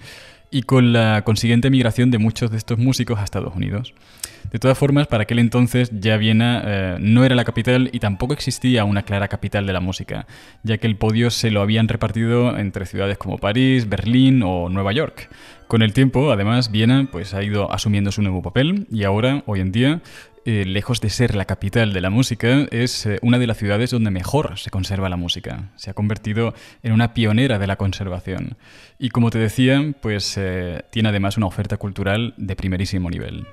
y 0.50 0.62
con 0.62 0.92
la 0.92 1.22
consiguiente 1.24 1.70
migración 1.70 2.10
de 2.10 2.18
muchos 2.18 2.50
de 2.50 2.56
estos 2.56 2.78
músicos 2.78 3.18
a 3.18 3.24
Estados 3.24 3.54
Unidos. 3.54 3.94
De 4.52 4.58
todas 4.58 4.78
formas, 4.78 5.06
para 5.06 5.24
aquel 5.24 5.38
entonces 5.40 5.90
ya 5.92 6.16
Viena 6.16 6.62
eh, 6.64 6.96
no 7.00 7.24
era 7.24 7.34
la 7.34 7.44
capital 7.44 7.90
y 7.92 7.98
tampoco 7.98 8.32
existía 8.32 8.84
una 8.84 9.02
clara 9.02 9.28
capital 9.28 9.66
de 9.66 9.74
la 9.74 9.80
música, 9.80 10.26
ya 10.62 10.78
que 10.78 10.86
el 10.86 10.96
podio 10.96 11.30
se 11.30 11.50
lo 11.50 11.60
habían 11.60 11.86
repartido 11.86 12.56
entre 12.56 12.86
ciudades 12.86 13.18
como 13.18 13.36
París, 13.36 13.88
Berlín 13.88 14.42
o 14.42 14.70
Nueva 14.70 14.92
York. 14.92 15.28
Con 15.66 15.82
el 15.82 15.92
tiempo, 15.92 16.32
además, 16.32 16.70
Viena 16.70 17.08
pues, 17.12 17.34
ha 17.34 17.42
ido 17.42 17.70
asumiendo 17.70 18.10
su 18.10 18.22
nuevo 18.22 18.40
papel 18.40 18.86
y 18.90 19.04
ahora, 19.04 19.42
hoy 19.44 19.60
en 19.60 19.70
día, 19.70 20.00
eh, 20.46 20.64
lejos 20.64 21.02
de 21.02 21.10
ser 21.10 21.34
la 21.34 21.44
capital 21.44 21.92
de 21.92 22.00
la 22.00 22.08
música, 22.08 22.66
es 22.70 23.04
eh, 23.04 23.18
una 23.20 23.38
de 23.38 23.46
las 23.46 23.58
ciudades 23.58 23.90
donde 23.90 24.10
mejor 24.10 24.58
se 24.58 24.70
conserva 24.70 25.10
la 25.10 25.18
música. 25.18 25.72
Se 25.76 25.90
ha 25.90 25.94
convertido 25.94 26.54
en 26.82 26.92
una 26.92 27.12
pionera 27.12 27.58
de 27.58 27.66
la 27.66 27.76
conservación. 27.76 28.56
Y 28.98 29.10
como 29.10 29.28
te 29.28 29.38
decía, 29.38 29.92
pues 30.00 30.40
tiene 30.90 31.10
además 31.10 31.36
una 31.36 31.46
oferta 31.46 31.76
cultural 31.76 32.32
de 32.38 32.56
primerísimo 32.56 33.10
nivel. 33.10 33.46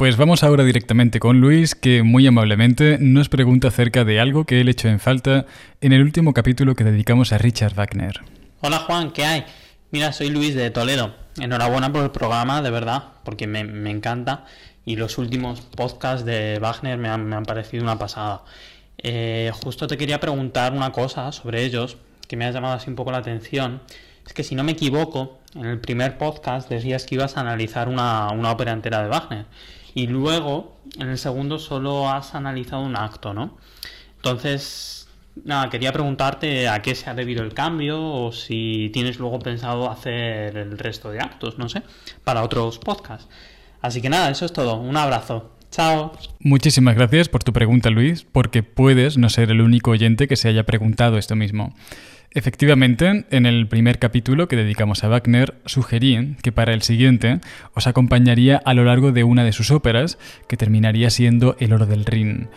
Pues 0.00 0.16
vamos 0.16 0.42
ahora 0.44 0.64
directamente 0.64 1.20
con 1.20 1.42
Luis, 1.42 1.74
que 1.74 2.02
muy 2.02 2.26
amablemente 2.26 2.96
nos 2.98 3.28
pregunta 3.28 3.68
acerca 3.68 4.02
de 4.02 4.18
algo 4.18 4.46
que 4.46 4.62
él 4.62 4.70
echó 4.70 4.88
en 4.88 4.98
falta 4.98 5.44
en 5.82 5.92
el 5.92 6.00
último 6.00 6.32
capítulo 6.32 6.74
que 6.74 6.84
dedicamos 6.84 7.34
a 7.34 7.36
Richard 7.36 7.74
Wagner. 7.74 8.22
Hola 8.62 8.78
Juan, 8.78 9.10
¿qué 9.10 9.26
hay? 9.26 9.44
Mira, 9.90 10.14
soy 10.14 10.30
Luis 10.30 10.54
de 10.54 10.70
Toledo. 10.70 11.14
Enhorabuena 11.38 11.92
por 11.92 12.02
el 12.02 12.10
programa, 12.12 12.62
de 12.62 12.70
verdad, 12.70 13.08
porque 13.24 13.46
me, 13.46 13.60
encanta. 13.90 14.46
Y 14.86 14.96
los 14.96 15.18
últimos 15.18 15.60
podcasts 15.60 16.24
de 16.24 16.58
Wagner 16.58 16.96
me 16.96 17.10
han, 17.10 17.44
parecido 17.44 17.82
una 17.82 17.98
pasada. 17.98 18.44
Eh, 18.96 19.52
justo 19.62 19.86
te 19.86 19.98
quería 19.98 20.18
preguntar 20.18 20.72
una 20.72 20.92
cosa 20.92 21.30
sobre 21.30 21.62
ellos, 21.62 21.98
que 22.26 22.38
me 22.38 22.46
ha 22.46 22.50
llamado 22.50 22.72
así 22.72 22.88
un 22.88 22.96
poco 22.96 23.12
la 23.12 23.18
atención. 23.18 23.82
Es 24.26 24.32
que 24.32 24.44
si 24.44 24.54
no 24.54 24.64
me 24.64 24.72
equivoco, 24.72 25.40
en 25.54 25.66
el 25.66 25.78
primer 25.78 26.16
podcast 26.16 26.70
decías 26.70 27.04
que 27.04 27.16
ibas 27.16 27.36
a 27.36 27.40
analizar 27.40 27.88
una, 27.88 28.28
ópera 28.28 28.72
entera 28.72 29.02
de 29.02 29.10
Wagner. 29.10 29.44
Y 29.94 30.06
luego, 30.06 30.76
en 30.98 31.08
el 31.08 31.18
segundo, 31.18 31.58
solo 31.58 32.08
has 32.10 32.34
analizado 32.34 32.82
un 32.82 32.96
acto, 32.96 33.34
¿no? 33.34 33.58
Entonces, 34.16 35.08
nada, 35.44 35.70
quería 35.70 35.92
preguntarte 35.92 36.68
a 36.68 36.82
qué 36.82 36.94
se 36.94 37.10
ha 37.10 37.14
debido 37.14 37.42
el 37.42 37.54
cambio 37.54 38.02
o 38.02 38.32
si 38.32 38.90
tienes 38.92 39.18
luego 39.18 39.38
pensado 39.38 39.90
hacer 39.90 40.56
el 40.56 40.78
resto 40.78 41.10
de 41.10 41.20
actos, 41.20 41.58
no 41.58 41.68
sé, 41.68 41.82
para 42.24 42.42
otros 42.42 42.78
podcasts. 42.78 43.28
Así 43.80 44.02
que 44.02 44.10
nada, 44.10 44.30
eso 44.30 44.44
es 44.44 44.52
todo. 44.52 44.76
Un 44.76 44.96
abrazo. 44.96 45.52
Chao. 45.70 46.12
Muchísimas 46.40 46.96
gracias 46.96 47.28
por 47.28 47.44
tu 47.44 47.52
pregunta, 47.52 47.90
Luis, 47.90 48.24
porque 48.30 48.62
puedes 48.62 49.16
no 49.16 49.28
ser 49.28 49.50
el 49.50 49.60
único 49.60 49.92
oyente 49.92 50.26
que 50.26 50.36
se 50.36 50.48
haya 50.48 50.64
preguntado 50.64 51.16
esto 51.16 51.36
mismo. 51.36 51.74
Efectivamente, 52.32 53.24
en 53.30 53.44
el 53.44 53.66
primer 53.66 53.98
capítulo 53.98 54.46
que 54.46 54.54
dedicamos 54.54 55.02
a 55.02 55.08
Wagner, 55.08 55.54
sugerí 55.66 56.36
que 56.42 56.52
para 56.52 56.72
el 56.74 56.82
siguiente 56.82 57.40
os 57.74 57.88
acompañaría 57.88 58.62
a 58.64 58.72
lo 58.72 58.84
largo 58.84 59.10
de 59.10 59.24
una 59.24 59.42
de 59.42 59.52
sus 59.52 59.72
óperas, 59.72 60.16
que 60.46 60.56
terminaría 60.56 61.10
siendo 61.10 61.56
El 61.58 61.72
oro 61.72 61.86
del 61.86 62.04
Rin. 62.04 62.48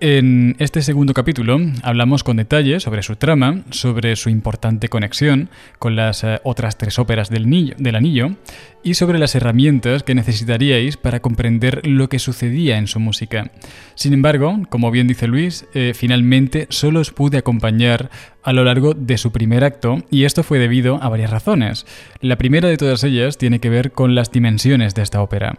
En 0.00 0.56
este 0.58 0.82
segundo 0.82 1.14
capítulo 1.14 1.60
hablamos 1.84 2.24
con 2.24 2.36
detalle 2.36 2.80
sobre 2.80 3.04
su 3.04 3.14
trama, 3.14 3.62
sobre 3.70 4.16
su 4.16 4.30
importante 4.30 4.88
conexión 4.88 5.48
con 5.78 5.94
las 5.94 6.24
eh, 6.24 6.40
otras 6.42 6.76
tres 6.76 6.98
óperas 6.98 7.30
del, 7.30 7.76
del, 7.78 7.94
anillo 7.94 8.34
y 8.82 8.94
sobre 8.94 9.18
las 9.18 9.34
herramientas 9.34 10.02
que 10.02 10.14
necesitaríais 10.14 10.96
para 10.96 11.20
comprender 11.20 11.86
lo 11.86 12.08
que 12.08 12.18
sucedía 12.18 12.78
en 12.78 12.86
su 12.86 13.00
música. 13.00 13.50
Sin 13.94 14.12
embargo, 14.12 14.60
como 14.68 14.90
bien 14.90 15.06
dice 15.06 15.28
Luis, 15.28 15.66
eh, 15.74 15.92
finalmente 15.94 16.66
solo 16.70 17.00
os 17.00 17.10
pude 17.10 17.38
acompañar 17.38 18.10
a 18.42 18.52
lo 18.52 18.64
largo 18.64 18.94
de 18.94 19.18
su 19.18 19.30
primer 19.30 19.64
acto 19.64 20.02
y 20.10 20.24
esto 20.24 20.42
fue 20.42 20.58
debido 20.58 21.02
a 21.02 21.08
varias 21.08 21.30
razones. 21.30 21.86
La 22.20 22.36
primera 22.36 22.68
de 22.68 22.76
todas 22.76 23.04
ellas 23.04 23.38
tiene 23.38 23.60
que 23.60 23.70
ver 23.70 23.92
con 23.92 24.14
las 24.14 24.30
dimensiones 24.32 24.94
de 24.94 25.02
esta 25.02 25.22
ópera. 25.22 25.58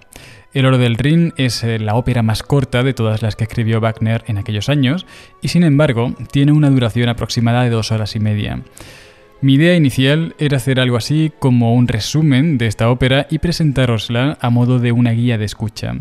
El 0.53 0.65
oro 0.65 0.77
del 0.77 0.97
Rin 0.97 1.33
es 1.37 1.63
eh, 1.63 1.79
la 1.79 1.95
ópera 1.95 2.21
más 2.21 2.43
corta 2.43 2.83
de 2.83 2.93
todas 2.93 3.21
las 3.21 3.35
que 3.35 3.45
escribió 3.45 3.79
Wagner 3.79 4.23
en 4.27 4.37
aquellos 4.37 4.69
años 4.69 5.05
y 5.41 5.47
sin 5.47 5.63
embargo 5.63 6.13
tiene 6.31 6.51
una 6.51 6.69
duración 6.69 7.09
aproximada 7.09 7.63
de 7.63 7.69
dos 7.69 7.91
horas 7.91 8.15
y 8.15 8.19
media. 8.19 8.61
Mi 9.43 9.55
idea 9.55 9.75
inicial 9.75 10.35
era 10.39 10.55
hacer 10.55 10.79
algo 10.79 10.95
así 10.95 11.29
como 11.37 11.73
un 11.73 11.89
resumen 11.89 12.57
de 12.57 12.67
esta 12.67 12.89
ópera 12.89 13.27
y 13.29 13.39
presentárosla 13.39 14.37
a 14.39 14.49
modo 14.49 14.79
de 14.79 14.93
una 14.93 15.11
guía 15.11 15.37
de 15.37 15.43
escucha. 15.43 15.97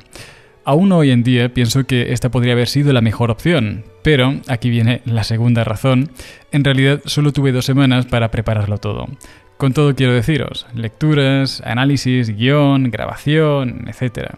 Aún 0.64 0.92
hoy 0.92 1.10
en 1.10 1.24
día 1.24 1.52
pienso 1.52 1.82
que 1.82 2.12
esta 2.12 2.30
podría 2.30 2.52
haber 2.52 2.68
sido 2.68 2.92
la 2.92 3.00
mejor 3.00 3.32
opción, 3.32 3.82
pero 4.04 4.36
aquí 4.46 4.70
viene 4.70 5.02
la 5.06 5.24
segunda 5.24 5.64
razón. 5.64 6.12
En 6.52 6.62
realidad 6.62 7.00
solo 7.04 7.32
tuve 7.32 7.50
dos 7.50 7.64
semanas 7.64 8.06
para 8.06 8.30
prepararlo 8.30 8.78
todo. 8.78 9.08
Con 9.56 9.72
todo 9.72 9.96
quiero 9.96 10.12
deciros, 10.12 10.68
lecturas, 10.72 11.64
análisis, 11.66 12.36
guion, 12.36 12.92
grabación, 12.92 13.88
etc. 13.88 14.36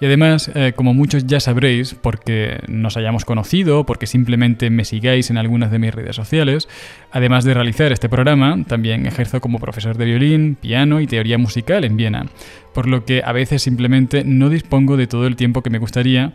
Y 0.00 0.06
además, 0.06 0.50
eh, 0.54 0.72
como 0.76 0.94
muchos 0.94 1.26
ya 1.26 1.40
sabréis, 1.40 1.94
porque 1.94 2.60
nos 2.68 2.96
hayamos 2.96 3.24
conocido, 3.24 3.84
porque 3.84 4.06
simplemente 4.06 4.70
me 4.70 4.84
sigáis 4.84 5.30
en 5.30 5.38
algunas 5.38 5.70
de 5.72 5.78
mis 5.78 5.94
redes 5.94 6.14
sociales, 6.14 6.68
además 7.10 7.44
de 7.44 7.54
realizar 7.54 7.90
este 7.90 8.08
programa, 8.08 8.64
también 8.66 9.06
ejerzo 9.06 9.40
como 9.40 9.58
profesor 9.58 9.96
de 9.96 10.04
violín, 10.04 10.56
piano 10.60 11.00
y 11.00 11.06
teoría 11.06 11.38
musical 11.38 11.84
en 11.84 11.96
Viena, 11.96 12.26
por 12.74 12.86
lo 12.86 13.04
que 13.04 13.22
a 13.24 13.32
veces 13.32 13.62
simplemente 13.62 14.22
no 14.24 14.50
dispongo 14.50 14.96
de 14.96 15.08
todo 15.08 15.26
el 15.26 15.34
tiempo 15.34 15.62
que 15.62 15.70
me 15.70 15.78
gustaría 15.78 16.32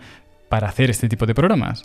para 0.53 0.69
hacer 0.69 0.91
este 0.91 1.09
tipo 1.09 1.25
de 1.25 1.33
programas. 1.33 1.81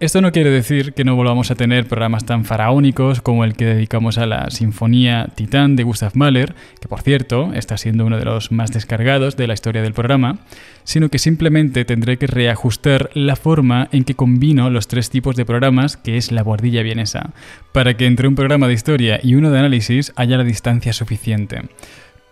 Esto 0.00 0.20
no 0.20 0.32
quiere 0.32 0.50
decir 0.50 0.92
que 0.92 1.04
no 1.04 1.14
volvamos 1.14 1.52
a 1.52 1.54
tener 1.54 1.86
programas 1.86 2.26
tan 2.26 2.44
faraónicos 2.44 3.20
como 3.20 3.44
el 3.44 3.54
que 3.54 3.64
dedicamos 3.64 4.18
a 4.18 4.26
la 4.26 4.50
Sinfonía 4.50 5.28
Titán 5.36 5.76
de 5.76 5.84
Gustav 5.84 6.16
Mahler, 6.16 6.56
que 6.80 6.88
por 6.88 7.00
cierto 7.02 7.52
está 7.54 7.76
siendo 7.76 8.04
uno 8.04 8.18
de 8.18 8.24
los 8.24 8.50
más 8.50 8.72
descargados 8.72 9.36
de 9.36 9.46
la 9.46 9.54
historia 9.54 9.82
del 9.82 9.92
programa, 9.92 10.38
sino 10.82 11.10
que 11.10 11.20
simplemente 11.20 11.84
tendré 11.84 12.16
que 12.16 12.26
reajustar 12.26 13.10
la 13.14 13.36
forma 13.36 13.88
en 13.92 14.02
que 14.02 14.16
combino 14.16 14.68
los 14.68 14.88
tres 14.88 15.10
tipos 15.10 15.36
de 15.36 15.44
programas 15.44 15.96
que 15.96 16.16
es 16.16 16.32
la 16.32 16.42
bordilla 16.42 16.82
vienesa, 16.82 17.30
para 17.70 17.96
que 17.96 18.06
entre 18.06 18.26
un 18.26 18.34
programa 18.34 18.66
de 18.66 18.74
historia 18.74 19.20
y 19.22 19.36
uno 19.36 19.52
de 19.52 19.60
análisis 19.60 20.12
haya 20.16 20.38
la 20.38 20.44
distancia 20.44 20.92
suficiente. 20.92 21.62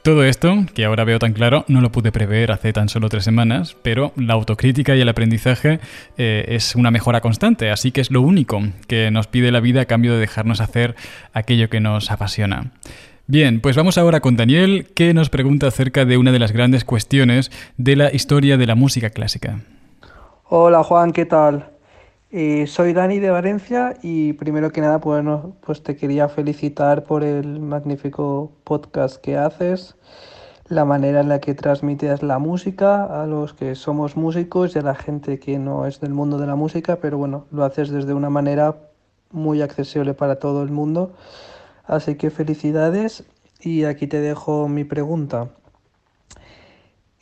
Todo 0.06 0.22
esto, 0.22 0.54
que 0.72 0.84
ahora 0.84 1.02
veo 1.02 1.18
tan 1.18 1.32
claro, 1.32 1.64
no 1.66 1.80
lo 1.80 1.90
pude 1.90 2.12
prever 2.12 2.52
hace 2.52 2.72
tan 2.72 2.88
solo 2.88 3.08
tres 3.08 3.24
semanas, 3.24 3.76
pero 3.82 4.12
la 4.14 4.34
autocrítica 4.34 4.94
y 4.94 5.00
el 5.00 5.08
aprendizaje 5.08 5.80
eh, 6.16 6.44
es 6.46 6.76
una 6.76 6.92
mejora 6.92 7.20
constante, 7.20 7.72
así 7.72 7.90
que 7.90 8.02
es 8.02 8.12
lo 8.12 8.22
único 8.22 8.62
que 8.86 9.10
nos 9.10 9.26
pide 9.26 9.50
la 9.50 9.58
vida 9.58 9.80
a 9.80 9.84
cambio 9.86 10.14
de 10.14 10.20
dejarnos 10.20 10.60
hacer 10.60 10.94
aquello 11.32 11.68
que 11.68 11.80
nos 11.80 12.12
apasiona. 12.12 12.70
Bien, 13.26 13.60
pues 13.60 13.74
vamos 13.74 13.98
ahora 13.98 14.20
con 14.20 14.36
Daniel, 14.36 14.86
que 14.94 15.12
nos 15.12 15.28
pregunta 15.28 15.66
acerca 15.66 16.04
de 16.04 16.18
una 16.18 16.30
de 16.30 16.38
las 16.38 16.52
grandes 16.52 16.84
cuestiones 16.84 17.50
de 17.76 17.96
la 17.96 18.14
historia 18.14 18.56
de 18.56 18.66
la 18.66 18.76
música 18.76 19.10
clásica. 19.10 19.62
Hola 20.44 20.84
Juan, 20.84 21.10
¿qué 21.10 21.26
tal? 21.26 21.70
Eh, 22.38 22.66
soy 22.66 22.92
Dani 22.92 23.18
de 23.18 23.30
Valencia 23.30 23.96
y 24.02 24.34
primero 24.34 24.70
que 24.70 24.82
nada 24.82 25.00
pues, 25.00 25.24
pues 25.62 25.82
te 25.82 25.96
quería 25.96 26.28
felicitar 26.28 27.04
por 27.04 27.24
el 27.24 27.60
magnífico 27.60 28.52
podcast 28.62 29.16
que 29.16 29.38
haces, 29.38 29.96
la 30.68 30.84
manera 30.84 31.20
en 31.20 31.30
la 31.30 31.40
que 31.40 31.54
transmites 31.54 32.22
la 32.22 32.38
música 32.38 33.22
a 33.22 33.26
los 33.26 33.54
que 33.54 33.74
somos 33.74 34.18
músicos 34.18 34.76
y 34.76 34.80
a 34.80 34.82
la 34.82 34.94
gente 34.94 35.38
que 35.38 35.58
no 35.58 35.86
es 35.86 35.98
del 36.00 36.12
mundo 36.12 36.36
de 36.36 36.46
la 36.46 36.56
música, 36.56 36.96
pero 36.96 37.16
bueno, 37.16 37.46
lo 37.50 37.64
haces 37.64 37.88
desde 37.88 38.12
una 38.12 38.28
manera 38.28 38.76
muy 39.30 39.62
accesible 39.62 40.12
para 40.12 40.38
todo 40.38 40.62
el 40.62 40.70
mundo. 40.70 41.14
Así 41.86 42.16
que 42.16 42.28
felicidades 42.28 43.24
y 43.62 43.84
aquí 43.84 44.06
te 44.08 44.20
dejo 44.20 44.68
mi 44.68 44.84
pregunta. 44.84 45.48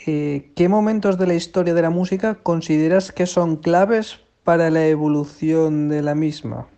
Eh, 0.09 0.51
¿Qué 0.57 0.69
momentos 0.69 1.19
de 1.19 1.29
la 1.29 1.35
historia 1.35 1.73
de 1.73 1.83
la 1.83 1.91
música 1.91 2.35
consideras 2.35 3.13
que 3.13 3.27
son 3.27 3.59
claves 3.59 4.24
para 4.45 4.71
la 4.71 4.87
evolución 4.87 5.89
de 5.89 6.03
la 6.03 6.15
misma? 6.15 6.69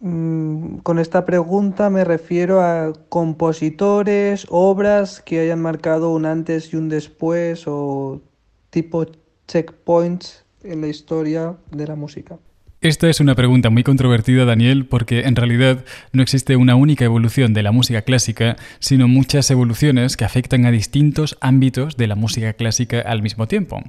Mm, 0.00 0.78
con 0.78 0.98
esta 0.98 1.26
pregunta 1.26 1.90
me 1.90 2.04
refiero 2.04 2.62
a 2.62 2.92
compositores, 3.08 4.46
obras 4.48 5.20
que 5.20 5.40
hayan 5.40 5.60
marcado 5.60 6.12
un 6.12 6.24
antes 6.24 6.72
y 6.72 6.76
un 6.76 6.88
después 6.88 7.64
o 7.66 8.22
tipo 8.70 9.04
checkpoints 9.46 10.44
en 10.62 10.80
la 10.80 10.88
historia 10.88 11.56
de 11.70 11.86
la 11.86 11.96
música. 11.96 12.38
Esta 12.82 13.10
es 13.10 13.20
una 13.20 13.34
pregunta 13.34 13.68
muy 13.68 13.82
controvertida, 13.82 14.46
Daniel, 14.46 14.86
porque 14.86 15.20
en 15.20 15.36
realidad 15.36 15.84
no 16.14 16.22
existe 16.22 16.56
una 16.56 16.76
única 16.76 17.04
evolución 17.04 17.52
de 17.52 17.62
la 17.62 17.72
música 17.72 18.00
clásica, 18.00 18.56
sino 18.78 19.06
muchas 19.06 19.50
evoluciones 19.50 20.16
que 20.16 20.24
afectan 20.24 20.64
a 20.64 20.70
distintos 20.70 21.36
ámbitos 21.42 21.98
de 21.98 22.06
la 22.06 22.14
música 22.14 22.54
clásica 22.54 23.00
al 23.00 23.20
mismo 23.20 23.46
tiempo. 23.46 23.82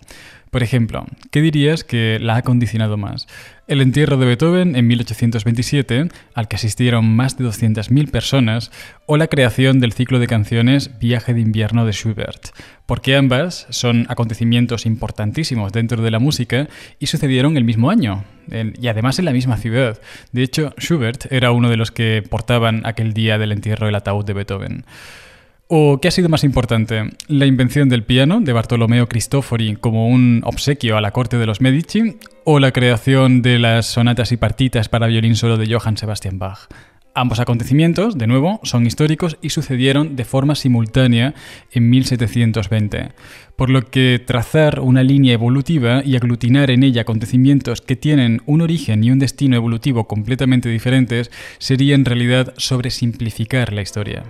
Por 0.52 0.64
ejemplo, 0.64 1.06
¿qué 1.32 1.40
dirías 1.42 1.86
que 1.86 2.20
la 2.20 2.36
ha 2.36 2.42
condicionado 2.42 2.98
más? 2.98 3.26
El 3.68 3.80
entierro 3.80 4.18
de 4.18 4.26
Beethoven 4.26 4.76
en 4.76 4.86
1827, 4.86 6.10
al 6.34 6.50
que 6.50 6.58
asistieron 6.58 7.06
más 7.16 7.38
de 7.38 7.46
200.000 7.46 8.12
personas, 8.12 8.70
o 9.06 9.16
la 9.16 9.28
creación 9.28 9.80
del 9.80 9.94
ciclo 9.94 10.20
de 10.20 10.28
canciones 10.28 11.00
Viaje 11.00 11.34
de 11.34 11.40
invierno 11.40 11.86
de 11.86 11.94
Schubert, 11.94 12.50
porque 12.86 13.16
ambas 13.16 13.66
son 13.70 14.06
acontecimientos 14.10 14.86
importantísimos 14.86 15.72
dentro 15.72 16.02
de 16.02 16.12
la 16.12 16.20
música 16.20 16.68
y 17.00 17.08
sucedieron 17.08 17.56
el 17.56 17.64
mismo 17.64 17.90
año, 17.90 18.26
y 18.52 18.88
además 18.90 19.20
en 19.20 19.26
la 19.26 19.32
misma 19.32 19.56
ciudad. 19.56 20.02
De 20.34 20.44
hecho, 20.44 20.74
Schubert 20.78 21.32
era 21.32 21.52
uno 21.52 21.70
de 21.70 21.78
los 21.78 21.92
que 21.92 22.24
portaban 22.30 22.82
aquel 22.86 23.14
día 23.14 23.38
del 23.38 23.54
entierro 23.54 23.88
el 23.88 23.96
ataúd 23.96 24.26
de 24.26 24.34
Beethoven. 24.34 24.84
¿O 25.74 26.02
qué 26.02 26.10
ha 26.10 26.12
sido 26.12 26.28
más 26.28 26.44
importante? 26.44 27.12
¿La 27.30 27.46
invención 27.46 27.88
del 27.88 28.04
piano 28.04 28.42
de 28.42 28.52
Bartolomeo 28.52 29.08
Cristofori 29.08 29.78
como 29.78 30.10
un 30.10 30.42
obsequio 30.44 30.98
a 30.98 31.02
la 31.02 31.12
corte 31.12 31.38
de 31.38 31.46
los 31.46 31.62
Medici? 31.62 32.18
¿O 32.44 32.60
la 32.60 32.74
creación 32.74 33.42
de 33.42 33.58
las 33.58 33.86
sonatas 33.86 34.34
y 34.34 34.38
partitas 34.38 34.90
para 34.90 35.08
violín 35.08 35.38
solo 35.38 35.56
de 35.56 35.74
Johann 35.74 35.96
Sebastian 35.96 36.40
Bach? 36.40 36.68
Ambos 37.16 37.40
acontecimientos, 37.40 38.18
de 38.18 38.28
nuevo, 38.28 38.60
son 38.64 38.86
históricos 38.86 39.38
y 39.42 39.52
sucedieron 39.52 40.18
de 40.18 40.26
forma 40.26 40.56
simultánea 40.56 41.36
en 41.72 41.90
1720, 41.90 43.14
por 43.56 43.70
lo 43.70 43.84
que 43.84 44.22
trazar 44.28 44.82
una 44.82 45.04
línea 45.04 45.36
evolutiva 45.36 46.04
y 46.04 46.18
aglutinar 46.18 46.70
en 46.70 46.84
ella 46.84 47.04
acontecimientos 47.04 47.80
que 47.80 47.96
tienen 47.96 48.42
un 48.46 48.60
origen 48.60 49.06
y 49.06 49.12
un 49.12 49.20
destino 49.20 49.56
evolutivo 49.56 50.06
completamente 50.06 50.68
diferentes 50.68 51.32
sería 51.60 51.96
en 51.96 52.04
realidad 52.04 52.54
sobresimplificar 52.58 53.72
la 53.72 53.84
historia. 53.84 54.24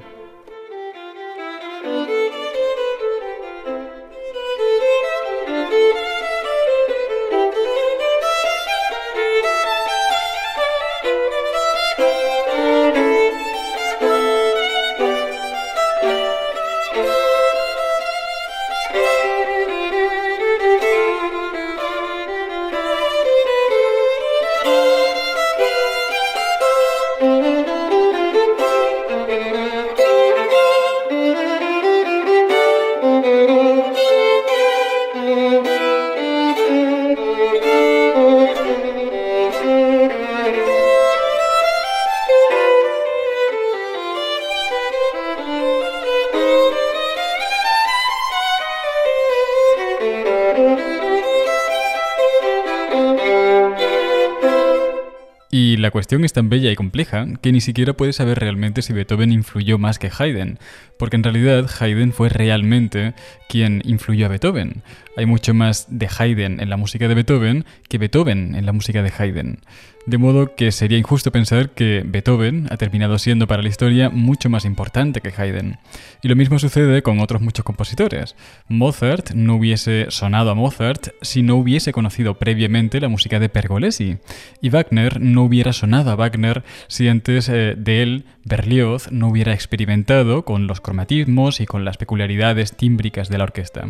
La 55.91 55.93
cuestión 55.93 56.23
es 56.23 56.31
tan 56.31 56.47
bella 56.47 56.71
y 56.71 56.75
compleja 56.77 57.27
que 57.41 57.51
ni 57.51 57.59
siquiera 57.59 57.91
puedes 57.91 58.15
saber 58.15 58.39
realmente 58.39 58.81
si 58.81 58.93
Beethoven 58.93 59.33
influyó 59.33 59.77
más 59.77 59.99
que 59.99 60.09
Haydn, 60.09 60.57
porque 60.97 61.17
en 61.17 61.23
realidad 61.23 61.69
Haydn 61.81 62.13
fue 62.13 62.29
realmente 62.29 63.13
quien 63.49 63.81
influyó 63.83 64.27
a 64.27 64.29
Beethoven. 64.29 64.83
Hay 65.17 65.25
mucho 65.25 65.53
más 65.53 65.87
de 65.89 66.07
Haydn 66.07 66.59
en 66.59 66.69
la 66.69 66.77
música 66.77 67.07
de 67.07 67.15
Beethoven 67.15 67.65
que 67.89 67.97
Beethoven 67.97 68.55
en 68.55 68.65
la 68.65 68.71
música 68.71 69.03
de 69.03 69.11
Haydn. 69.17 69.59
De 70.07 70.17
modo 70.17 70.55
que 70.55 70.71
sería 70.71 70.97
injusto 70.97 71.31
pensar 71.31 71.69
que 71.69 72.03
Beethoven 72.03 72.67
ha 72.71 72.77
terminado 72.77 73.19
siendo 73.19 73.45
para 73.45 73.61
la 73.61 73.69
historia 73.69 74.09
mucho 74.09 74.49
más 74.49 74.65
importante 74.65 75.21
que 75.21 75.31
Haydn. 75.35 75.77
Y 76.23 76.27
lo 76.27 76.35
mismo 76.35 76.57
sucede 76.57 77.03
con 77.03 77.19
otros 77.19 77.41
muchos 77.41 77.63
compositores. 77.63 78.35
Mozart 78.67 79.31
no 79.35 79.55
hubiese 79.55 80.07
sonado 80.09 80.49
a 80.49 80.55
Mozart 80.55 81.09
si 81.21 81.43
no 81.43 81.55
hubiese 81.55 81.91
conocido 81.91 82.39
previamente 82.39 82.99
la 82.99 83.09
música 83.09 83.39
de 83.39 83.49
Pergolesi. 83.49 84.17
Y 84.59 84.69
Wagner 84.69 85.21
no 85.21 85.43
hubiera 85.43 85.71
sonado 85.71 86.09
a 86.09 86.15
Wagner 86.15 86.63
si 86.87 87.07
antes 87.07 87.47
eh, 87.49 87.75
de 87.77 88.01
él 88.01 88.25
Berlioz 88.43 89.11
no 89.11 89.27
hubiera 89.27 89.53
experimentado 89.53 90.45
con 90.45 90.65
los 90.65 90.81
cromatismos 90.81 91.61
y 91.61 91.67
con 91.67 91.85
las 91.85 91.97
peculiaridades 91.97 92.75
tímbricas 92.75 93.29
de 93.29 93.37
la 93.37 93.43
orquesta. 93.43 93.89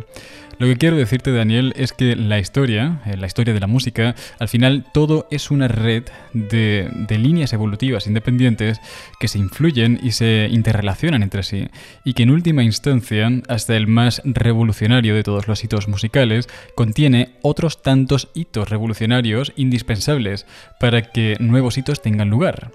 Lo 0.57 0.67
que 0.67 0.75
quiero 0.75 0.97
Daniel, 1.29 1.73
es 1.77 1.93
que 1.93 2.15
la 2.15 2.39
historia, 2.39 3.01
eh, 3.05 3.15
la 3.17 3.27
historia 3.27 3.53
de 3.53 3.60
la 3.60 3.67
música, 3.67 4.15
al 4.39 4.47
final 4.47 4.86
todo 4.91 5.27
es 5.29 5.51
una 5.51 5.67
red 5.67 6.05
de, 6.34 6.89
de, 7.07 7.17
líneas 7.19 7.53
evolutivas 7.53 8.07
independientes 8.07 8.81
que 9.19 9.27
se 9.27 9.38
influyen 9.38 9.99
y 10.01 10.13
se 10.13 10.47
interrelacionan 10.51 11.21
entre 11.21 11.43
sí, 11.43 11.67
y 12.03 12.13
que 12.13 12.23
en 12.23 12.31
última 12.31 12.63
instancia, 12.63 13.29
hasta 13.47 13.75
el 13.75 13.86
más 13.86 14.23
revolucionario 14.25 15.13
de 15.13 15.23
todos 15.23 15.47
los 15.47 15.63
hitos 15.63 15.88
musicales, 15.88 16.49
contiene 16.73 17.36
otros 17.43 17.84
tantos 17.84 18.29
hitos 18.34 18.69
revolucionarios 18.69 19.53
indispensables 19.55 20.47
para 20.79 21.03
que 21.03 21.38
nuevos 21.39 21.77
hitos 21.77 22.01
tengan 22.01 22.31
lugar. 22.31 22.71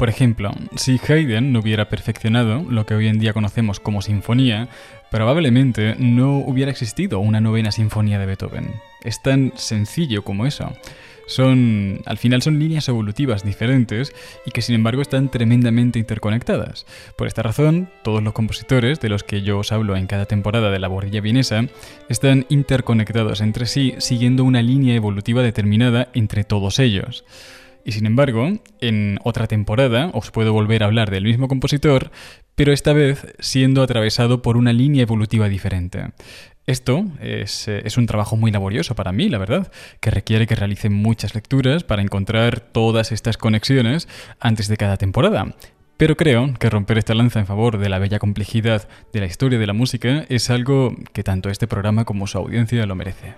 Por 0.00 0.08
ejemplo, 0.08 0.50
si 0.76 0.98
Haydn 0.98 1.52
no 1.52 1.60
hubiera 1.60 1.90
perfeccionado 1.90 2.64
lo 2.66 2.86
que 2.86 2.94
hoy 2.94 3.06
en 3.06 3.18
día 3.18 3.34
conocemos 3.34 3.80
como 3.80 4.00
sinfonía, 4.00 4.70
probablemente 5.10 5.96
no 5.98 6.38
hubiera 6.38 6.70
existido 6.70 7.18
una 7.20 7.40
novena 7.40 7.72
sinfonía 7.72 8.18
de 8.18 8.26
Beethoven. 8.26 8.72
Es 9.02 9.22
tan 9.22 9.52
sencillo 9.56 10.22
como 10.22 10.46
eso. 10.46 10.72
son, 11.26 12.00
al 12.06 12.18
final 12.18 12.42
son 12.42 12.58
líneas 12.58 12.88
evolutivas 12.88 13.44
diferentes 13.44 14.12
y 14.44 14.50
que 14.50 14.62
sin 14.62 14.74
embargo 14.74 15.00
están 15.00 15.30
tremendamente 15.30 15.98
interconectadas. 15.98 16.86
Por 17.16 17.26
esta 17.28 17.42
razón, 17.42 17.88
todos 18.02 18.22
los 18.22 18.32
compositores 18.32 19.00
de 19.00 19.08
los 19.08 19.22
que 19.22 19.42
yo 19.42 19.58
os 19.58 19.72
hablo 19.72 19.96
en 19.96 20.06
cada 20.06 20.26
temporada 20.26 20.70
de 20.70 20.78
la 20.80 20.88
bordilla 20.88 21.20
vienesa 21.20 21.66
están 22.08 22.46
interconectados 22.48 23.40
entre 23.40 23.66
sí 23.66 23.94
siguiendo 23.98 24.44
una 24.44 24.62
línea 24.62 24.94
evolutiva 24.94 25.42
determinada 25.42 26.08
entre 26.14 26.44
todos 26.44 26.78
ellos. 26.78 27.24
Y 27.84 27.92
sin 27.92 28.06
embargo, 28.06 28.50
en 28.80 29.18
otra 29.24 29.46
temporada 29.46 30.10
os 30.12 30.30
puedo 30.30 30.52
volver 30.52 30.82
a 30.82 30.86
hablar 30.86 31.10
del 31.10 31.24
mismo 31.24 31.48
compositor, 31.48 32.10
pero 32.54 32.72
esta 32.72 32.92
vez 32.92 33.26
siendo 33.38 33.82
atravesado 33.82 34.42
por 34.42 34.56
una 34.56 34.72
línea 34.72 35.02
evolutiva 35.02 35.48
diferente. 35.48 36.12
Esto 36.66 37.04
es, 37.20 37.66
eh, 37.68 37.82
es, 37.84 37.96
un 37.96 38.06
trabajo 38.06 38.36
muy 38.36 38.50
laborioso 38.50 38.94
para 38.94 39.12
mí, 39.12 39.28
la 39.28 39.38
verdad, 39.38 39.72
que 40.00 40.10
requiere 40.10 40.46
que 40.46 40.54
realice 40.54 40.88
muchas 40.88 41.34
lecturas 41.34 41.84
para 41.84 42.02
encontrar 42.02 42.60
todas 42.60 43.12
estas 43.12 43.36
conexiones 43.36 44.08
antes 44.38 44.68
de 44.68 44.76
cada 44.76 44.96
temporada. 44.96 45.54
Pero 45.96 46.16
creo 46.16 46.54
que 46.58 46.70
romper 46.70 46.96
esta 46.96 47.14
lanza 47.14 47.40
en 47.40 47.46
favor 47.46 47.76
de 47.76 47.88
la 47.88 47.98
bella 47.98 48.18
complejidad 48.18 48.88
de 49.12 49.20
la 49.20 49.26
historia 49.26 49.58
de 49.58 49.66
la 49.66 49.74
música 49.74 50.24
es 50.28 50.48
algo 50.48 50.94
que 51.12 51.22
tanto 51.22 51.50
este 51.50 51.66
programa 51.66 52.06
como 52.06 52.26
su 52.26 52.38
audiencia 52.38 52.86
lo 52.86 52.94
merece. 52.94 53.34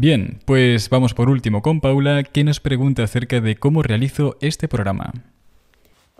Bien, 0.00 0.38
pues 0.46 0.88
vamos 0.88 1.12
por 1.12 1.28
último 1.28 1.60
con 1.60 1.82
Paula, 1.82 2.22
que 2.22 2.42
nos 2.42 2.58
pregunta 2.58 3.04
acerca 3.04 3.42
de 3.42 3.56
cómo 3.56 3.82
realizo 3.82 4.38
este 4.40 4.66
programa. 4.66 5.12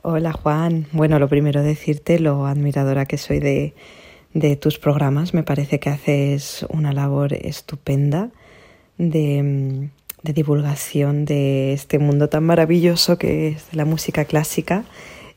Hola 0.03 0.35
Juan, 0.35 0.85
bueno, 0.93 1.19
lo 1.19 1.31
primero 1.31 1.62
decirte 1.62 2.19
lo 2.19 2.45
admiradora 2.45 3.07
que 3.07 3.16
soy 3.16 3.38
de, 3.38 4.57
tus 4.57 4.79
programas, 4.79 5.33
me 5.33 5.45
parece 5.45 5.81
que 5.81 5.88
haces 5.88 6.66
una 6.69 6.93
labor 6.93 7.33
estupenda 7.33 8.29
de, 8.99 9.88
de 10.25 10.33
divulgación 10.35 11.25
de 11.25 11.73
este 11.73 11.99
mundo 11.99 12.29
tan 12.29 12.45
maravilloso 12.45 13.16
que 13.16 13.49
es 13.49 13.73
la 13.73 13.87
música 13.87 14.27
clásica 14.27 14.85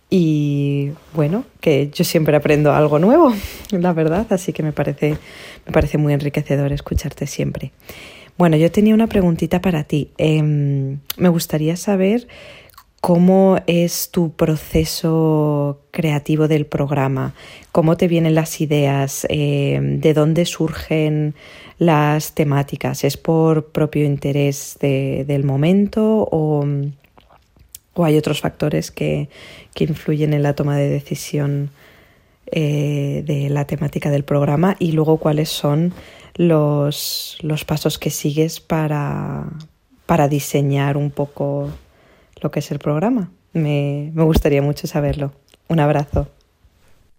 y 0.10 0.92
bueno, 1.14 1.46
que 1.62 1.90
yo 1.92 2.04
siempre 2.04 2.36
aprendo 2.36 2.74
algo 2.74 3.00
nuevo, 3.00 3.34
la 3.72 3.94
verdad, 3.94 4.28
así 4.32 4.52
que 4.52 4.64
me 4.64 4.74
parece, 4.74 5.16
me 5.66 5.72
parece 5.72 5.98
muy 5.98 6.12
enriquecedor 6.12 6.74
escucharte 6.74 7.26
siempre. 7.26 7.72
Bueno, 8.38 8.58
yo 8.58 8.72
tenía 8.72 8.94
una 8.94 9.08
preguntita 9.08 9.62
para 9.62 9.84
ti. 9.84 10.12
Em, 10.18 11.00
me 11.18 11.30
gustaría 11.30 11.76
saber 11.76 12.28
¿Cómo 13.04 13.58
es 13.68 14.12
tu 14.12 14.32
proceso 14.32 15.82
creativo 15.92 16.48
del 16.48 16.66
programa? 16.66 17.34
¿Cómo 17.74 17.98
te 17.98 18.08
vienen 18.08 18.34
las 18.34 18.62
ideas? 18.62 19.28
Eh, 19.28 19.78
¿De 19.82 20.14
dónde 20.14 20.46
surgen 20.46 21.36
las 21.80 22.34
temáticas? 22.34 23.04
¿Es 23.04 23.18
por 23.18 23.74
propio 23.74 24.06
interés 24.06 24.78
del 24.80 25.44
momento 25.44 26.30
o, 26.32 26.66
hay 27.98 28.16
otros 28.16 28.40
factores 28.40 28.90
que, 28.90 29.28
influyen 29.78 30.34
en 30.34 30.42
la 30.42 30.56
toma 30.56 30.78
de 30.78 30.88
decisión 30.88 31.72
eh, 32.54 33.22
de 33.28 33.50
la 33.50 33.68
temática 33.68 34.12
del 34.12 34.24
programa? 34.24 34.78
Y 34.80 34.94
luego, 34.94 35.18
¿cuáles 35.18 35.50
son 35.50 35.94
los, 36.36 37.38
pasos 37.66 37.98
que 37.98 38.10
sigues 38.10 38.60
para, 38.60 39.46
para 40.06 40.28
diseñar 40.28 40.98
un 40.98 41.12
poco 41.12 41.70
lo 42.42 42.52
que 42.52 42.60
es 42.60 42.72
el 42.72 42.80
programa? 42.80 43.32
Me, 43.54 44.12
me 44.14 44.24
gustaría 44.24 44.62
mucho 44.62 44.88
saberlo. 44.88 45.34
Un 45.68 45.80
abrazo. 45.80 46.28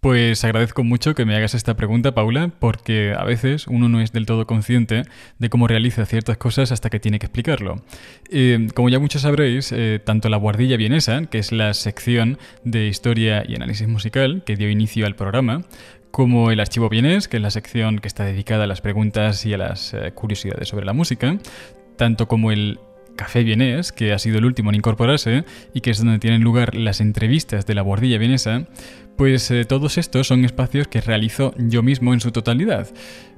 Pues 0.05 0.43
agradezco 0.43 0.83
mucho 0.83 1.15
que 1.15 1.25
me 1.25 1.35
hagas 1.35 1.55
esta 1.55 1.75
pregunta, 1.75 2.13
Paula, 2.13 2.51
porque 2.59 3.15
a 3.17 3.23
veces 3.23 3.65
uno 3.65 3.89
no 3.89 4.01
es 4.01 4.11
del 4.11 4.27
todo 4.27 4.45
consciente 4.45 5.01
de 5.39 5.49
cómo 5.49 5.67
realiza 5.67 6.05
ciertas 6.05 6.37
cosas 6.37 6.71
hasta 6.71 6.91
que 6.91 6.99
tiene 6.99 7.17
que 7.17 7.25
explicarlo. 7.25 7.81
Eh, 8.29 8.67
como 8.75 8.89
ya 8.89 8.99
muchos 8.99 9.23
sabréis, 9.23 9.71
eh, 9.71 9.99
tanto 10.05 10.29
la 10.29 10.37
Guardilla 10.37 10.77
Vienesa, 10.77 11.25
que 11.25 11.39
es 11.39 11.51
la 11.51 11.73
sección 11.73 12.37
de 12.63 12.85
historia 12.85 13.43
y 13.47 13.55
análisis 13.55 13.87
musical 13.87 14.43
que 14.45 14.55
dio 14.55 14.69
inicio 14.69 15.07
al 15.07 15.15
programa, 15.15 15.65
como 16.15 16.49
el 16.49 16.61
Archivo 16.61 16.87
Vienes, 16.87 17.27
que 17.27 17.35
es 17.35 17.43
la 17.43 17.51
sección 17.51 17.99
que 17.99 18.07
está 18.07 18.23
dedicada 18.23 18.63
a 18.63 18.67
las 18.67 18.79
preguntas 18.79 19.45
y 19.45 19.53
a 19.53 19.57
las 19.57 19.93
eh, 19.93 20.13
curiosidades 20.15 20.69
sobre 20.69 20.85
la 20.85 20.93
música, 20.93 21.37
tanto 21.97 22.29
como 22.29 22.53
el 22.53 22.79
Café 23.17 23.43
Vienés, 23.43 23.91
que 23.91 24.13
ha 24.13 24.17
sido 24.17 24.37
el 24.37 24.45
último 24.45 24.69
en 24.69 24.75
incorporarse 24.75 25.43
y 25.73 25.81
que 25.81 25.89
es 25.89 25.97
donde 25.97 26.19
tienen 26.19 26.41
lugar 26.41 26.73
las 26.73 27.01
entrevistas 27.01 27.65
de 27.65 27.75
la 27.75 27.81
Guardilla 27.81 28.17
Vienesa, 28.17 28.65
pues 29.17 29.51
eh, 29.51 29.65
todos 29.65 29.97
estos 29.97 30.27
son 30.27 30.45
espacios 30.45 30.87
que 30.87 31.01
realizo 31.01 31.53
yo 31.57 31.83
mismo 31.83 32.13
en 32.13 32.21
su 32.21 32.31
totalidad. 32.31 32.87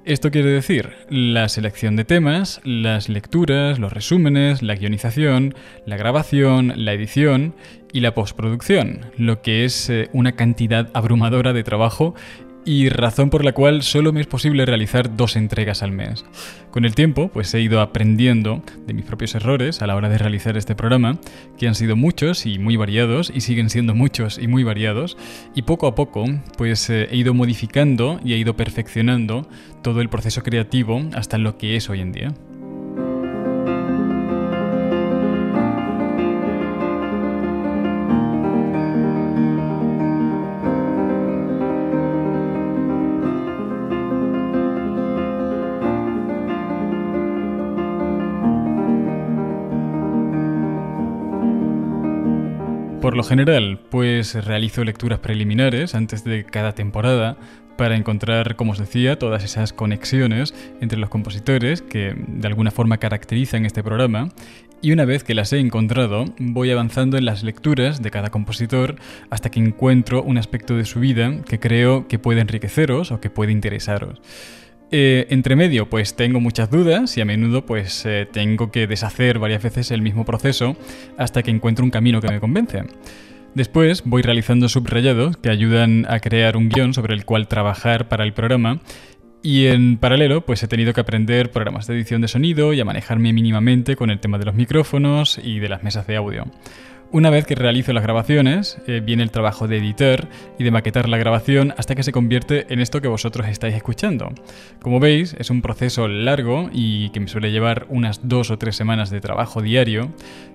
Esto 0.06 0.32
quiere 0.32 0.50
decir 0.50 0.92
la 1.10 1.50
selección 1.50 1.96
de 1.96 2.06
temas, 2.06 2.62
las 2.63 3.10
lecturas, 3.10 3.78
los 3.78 3.92
resúmenes, 3.92 4.62
la 4.62 4.76
guionización, 4.76 5.54
la 5.86 5.98
grabación, 5.98 6.74
la 6.78 6.94
edición 6.94 7.56
y 7.92 8.00
la 8.00 8.13
postproducción, 8.13 9.02
lo 9.18 9.42
que 9.42 9.66
es 9.66 9.90
eh, 9.90 10.10
una 10.13 10.34
cantidad 10.34 10.90
abrumadora 10.94 11.54
de 11.54 11.63
trabajo 11.63 12.16
y 12.67 12.89
razón 12.89 13.30
por 13.30 13.45
la 13.45 13.53
cual 13.53 13.82
solo 13.82 14.12
me 14.12 14.19
es 14.19 14.27
posible 14.27 14.65
realizar 14.65 15.15
dos 15.15 15.38
entregas 15.38 15.84
al 15.84 15.93
mes. 15.93 16.25
Con 16.69 16.84
el 16.84 16.95
tiempo, 16.95 17.30
pues 17.30 17.53
he 17.53 17.62
ido 17.62 17.80
aprendiendo 17.80 18.62
de 18.86 18.93
mis 18.93 19.06
propios 19.06 19.36
errores 19.36 19.82
a 19.82 19.88
la 19.88 19.95
hora 19.95 20.10
de 20.10 20.17
realizar 20.17 20.58
este 20.58 20.75
programa, 20.75 21.17
que 21.58 21.69
han 21.69 21.75
sido 21.75 21.95
muchos 21.95 22.45
y 22.45 22.60
muy 22.60 22.75
variados, 22.75 23.32
y 23.34 23.39
siguen 23.39 23.69
siendo 23.69 23.95
muchos 23.95 24.38
y 24.38 24.49
muy 24.49 24.65
variados, 24.65 25.15
y 25.56 25.62
poco 25.62 25.88
a 25.88 25.95
poco, 25.95 26.25
pues 26.58 26.89
eh, 26.89 27.08
he 27.10 27.15
ido 27.15 27.34
modificando 27.34 28.19
y 28.25 28.34
he 28.34 28.38
ido 28.38 28.58
perfeccionando 28.58 29.47
todo 29.82 30.01
el 30.01 30.10
proceso 30.10 30.43
creativo 30.43 31.01
hasta 31.15 31.38
lo 31.38 31.58
que 31.58 31.77
es 31.77 31.89
hoy 31.89 32.01
en 32.01 32.12
día. 32.12 32.34
Por 53.08 53.15
lo 53.15 53.24
general, 53.24 53.80
pues 53.89 54.34
realizo 54.34 54.84
lecturas 54.84 55.20
preliminares 55.20 55.96
antes 55.96 56.26
de 56.26 56.43
cada 56.43 56.74
temporada 56.74 57.38
para 57.78 57.96
encontrar, 57.96 58.58
como 58.58 58.74
os 58.74 58.80
decía, 58.80 59.17
todas 59.17 59.46
esas 59.46 59.72
conexiones 59.72 60.54
entre 60.82 61.00
los 61.00 61.10
compositores 61.10 61.82
que 61.82 62.13
de 62.17 62.48
alguna 62.50 62.70
forma 62.70 62.98
caracterizan 62.98 63.65
este 63.65 63.82
programa. 63.82 64.28
Y 64.82 64.91
una 64.91 65.06
vez 65.06 65.24
que 65.24 65.36
las 65.36 65.54
he 65.54 65.60
encontrado, 65.60 66.26
voy 66.38 66.70
avanzando 66.70 67.17
en 67.17 67.24
las 67.24 67.43
lecturas 67.43 68.02
de 68.02 68.12
cada 68.12 68.30
compositor 68.30 68.98
hasta 69.30 69.52
que 69.52 69.62
encuentro 69.62 70.22
un 70.22 70.38
aspecto 70.38 70.76
de 70.76 70.84
su 70.84 71.00
vida 71.00 71.32
que 71.48 71.62
creo 71.62 72.10
que 72.10 72.20
puede 72.20 72.41
enriqueceros 72.41 73.13
o 73.13 73.22
que 73.22 73.30
puede 73.30 73.54
interesaros. 73.54 74.22
Eh, 74.89 75.28
entre 75.30 75.58
medio, 75.58 75.89
pues 75.89 76.15
tengo 76.15 76.39
muchas 76.39 76.71
dudas 76.71 77.17
y 77.17 77.21
a 77.21 77.26
menudo 77.26 77.65
pues 77.65 78.06
eh, 78.06 78.28
tengo 78.32 78.71
que 78.71 78.88
deshacer 78.88 79.38
varias 79.38 79.62
veces 79.62 79.91
el 79.91 80.02
mismo 80.02 80.23
proceso 80.23 80.78
hasta 81.17 81.43
que 81.43 81.52
encuentro 81.52 81.84
un 81.84 81.91
camino 81.91 82.21
que 82.21 82.30
me 82.30 82.39
convence. 82.39 82.84
Después 83.54 84.04
voy 84.06 84.21
realizando 84.21 84.69
subrayados 84.69 85.36
que 85.38 85.50
ayudan 85.50 86.06
a 86.08 86.19
crear 86.19 86.56
un 86.56 86.69
guion 86.69 86.93
sobre 86.93 87.15
el 87.15 87.26
cual 87.26 87.47
trabajar 87.47 88.08
para 88.08 88.23
el 88.23 88.34
programa 88.34 88.80
y 89.43 89.67
en 89.67 89.97
paralelo, 89.97 90.45
pues 90.45 90.63
he 90.63 90.67
tenido 90.67 90.93
que 90.93 91.02
aprender 91.02 91.52
programas 91.52 91.88
de 91.88 91.95
edición 91.95 92.21
de 92.21 92.28
sonido 92.28 92.73
y 92.73 92.80
a 92.80 92.86
manejarme 92.86 93.34
mínimamente 93.34 93.95
con 93.95 94.10
el 94.10 94.19
tema 94.19 94.38
de 94.38 94.45
los 94.45 94.56
micrófonos 94.56 95.39
y 95.41 95.60
de 95.60 95.69
las 95.69 95.84
mesas 95.84 96.08
de 96.08 96.15
audio. 96.15 96.45
Una 97.10 97.30
vez 97.30 97.46
que 97.46 97.56
realizo 97.56 97.93
las 97.93 98.04
grabaciones, 98.04 98.80
eh, 98.86 99.02
viene 99.04 99.24
el 99.24 99.32
trabajo 99.32 99.65
de 99.65 99.78
editar 99.78 100.28
y 100.60 100.65
de 100.65 100.72
maquetar 100.72 101.08
la 101.08 101.17
grabación 101.17 101.74
hasta 101.78 101.96
que 101.96 102.04
se 102.04 102.12
convierte 102.12 102.65
en 102.70 102.82
esto 102.82 103.00
que 103.00 103.08
vosotros 103.08 103.48
estáis 103.48 103.76
escuchando. 103.76 104.30
Como 104.82 105.00
veis, 105.00 105.34
es 105.39 105.50
un 105.50 105.62
proceso 105.62 106.10
largo 106.10 106.70
y 106.74 107.10
que 107.12 107.22
me 107.22 107.30
suele 107.30 107.52
llevar 107.52 107.86
unas 107.88 108.28
dos 108.28 108.52
o 108.52 108.58
tres 108.58 108.76
semanas 108.76 109.10
de 109.10 109.22
trabajo 109.22 109.62
diario. 109.62 110.12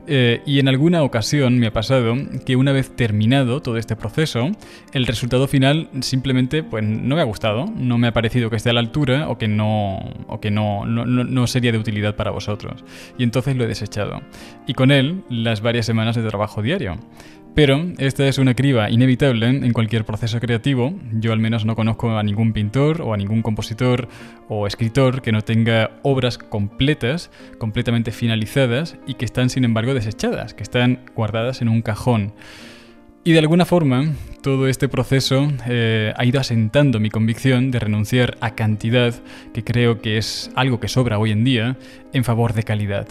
Eh, 0.07 0.43
y 0.45 0.59
en 0.59 0.69
alguna 0.69 1.05
ocasión 1.05 1.59
me 1.59 1.69
ha 1.69 1.73
pasado 1.73 2.15
que 2.45 2.57
una 2.57 2.73
vez 2.73 2.95
terminado 2.95 3.62
todo 3.62 3.79
este 3.79 3.97
proceso, 3.97 4.51
el 4.93 5.07
resultado 5.07 5.49
final 5.49 5.88
simplemente 6.01 6.62
pues, 6.62 6.85
no 6.85 7.17
me 7.17 7.23
ha 7.23 7.25
gustado, 7.25 7.73
no 7.75 7.97
me 7.97 8.09
ha 8.09 8.12
parecido 8.12 8.51
que 8.51 8.57
esté 8.57 8.69
a 8.69 8.73
la 8.75 8.81
altura 8.81 9.31
o 9.31 9.38
que 9.38 9.49
no, 9.49 10.01
o 10.27 10.41
que 10.41 10.51
no, 10.51 10.85
no, 10.85 11.07
no 11.07 11.47
sería 11.47 11.73
de 11.73 11.79
utilidad 11.79 12.15
para 12.15 12.31
vosotros. 12.31 12.85
Y 13.17 13.23
entonces 13.23 13.57
lo 13.57 13.65
he 13.65 13.69
desechado. 13.69 14.21
Y 14.67 14.75
con 14.75 14.91
él, 14.91 15.23
las 15.31 15.62
varias 15.62 15.87
semanas 15.87 16.15
de 16.15 16.23
trabajo 16.29 16.41
diario. 16.62 16.98
Pero 17.55 17.85
esta 17.98 18.26
es 18.26 18.38
una 18.38 18.55
criba 18.55 18.88
inevitable 18.88 19.46
en 19.46 19.72
cualquier 19.74 20.07
proceso 20.07 20.40
creativo. 20.40 20.94
Yo 21.12 21.35
al 21.35 21.38
menos 21.38 21.66
no 21.66 21.76
conozco 21.76 22.16
a 22.16 22.22
ningún 22.22 22.55
pintor 22.55 23.02
o 23.02 23.12
a 23.12 23.18
ningún 23.18 23.42
compositor 23.42 24.09
o 24.48 24.66
escritor 24.66 25.20
que 25.20 25.33
no 25.33 25.42
tenga 25.42 25.90
obras 26.02 26.38
completas, 26.38 27.31
completamente 27.59 28.11
finalizadas 28.11 28.96
y 29.07 29.14
que 29.14 29.26
están 29.26 29.50
sin 29.50 29.64
embargo 29.64 29.92
desechadas, 29.92 30.55
que 30.55 30.62
están 30.62 31.00
guardadas 31.14 31.61
en 31.61 31.68
un 31.68 31.83
cajón. 31.83 32.33
Y 33.24 33.33
de 33.33 33.38
alguna 33.38 33.66
forma, 33.66 34.14
todo 34.42 34.66
este 34.66 34.88
proceso 34.88 35.46
eh, 35.68 36.12
ha 36.16 36.24
ido 36.24 36.40
asentando 36.40 37.00
mi 37.00 37.11
convicción 37.11 37.70
de 37.70 37.78
renunciar 37.78 38.37
a 38.40 38.55
cantidad, 38.55 39.14
que 39.52 39.62
creo 39.62 40.00
que 40.00 40.16
es 40.16 40.50
algo 40.57 40.81
que 40.81 40.88
sobra 40.88 41.18
hoy 41.18 41.31
en 41.31 41.44
día, 41.44 41.76
en 42.14 42.24
favor 42.24 42.55
de 42.55 42.64
calidad. 42.64 43.07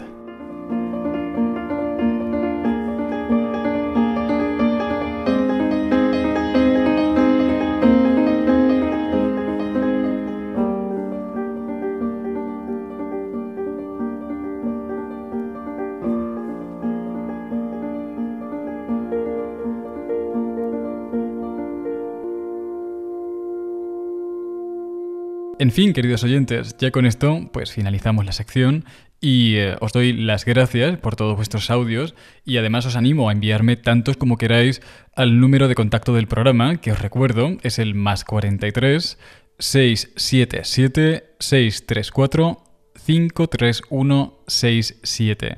En 25.62 25.72
fin, 25.72 25.94
queridos 25.94 26.24
oyentes, 26.24 26.76
ya 26.80 26.90
con 26.90 27.06
esto 27.06 27.48
pues 27.54 27.72
finalizamos 27.72 28.26
la 28.26 28.32
sección 28.32 28.84
y 29.20 29.58
eh, 29.58 29.76
os 29.80 29.94
doy 29.94 30.12
las 30.12 30.44
gracias 30.44 30.98
por 30.98 31.16
todos 31.16 31.36
vuestros 31.36 31.70
audios 31.70 32.16
y 32.44 32.58
además 32.58 32.88
os 32.88 32.96
animo 32.96 33.30
a 33.30 33.32
enviarme 33.32 33.76
tantos 33.76 34.18
como 34.18 34.40
queráis 34.40 34.82
al 35.16 35.40
número 35.40 35.68
de 35.68 35.76
contacto 35.76 36.16
del 36.16 36.28
programa, 36.28 36.78
que 36.78 36.92
os 36.92 37.00
recuerdo 37.00 37.58
es 37.62 37.78
el 37.78 37.94
más 37.94 38.26
43 38.26 39.20
677 39.60 41.36
634 41.38 42.64
53167. 43.06 45.58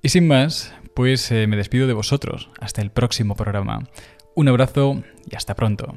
Y 0.00 0.10
sin 0.10 0.28
más, 0.28 0.72
pues 0.94 1.28
eh, 1.32 1.48
me 1.48 1.56
despido 1.56 1.88
de 1.88 1.94
vosotros. 1.94 2.50
Hasta 2.60 2.82
el 2.82 2.92
próximo 2.92 3.34
programa. 3.34 3.88
Un 4.36 4.46
abrazo 4.46 5.02
y 5.28 5.34
hasta 5.34 5.56
pronto. 5.56 5.96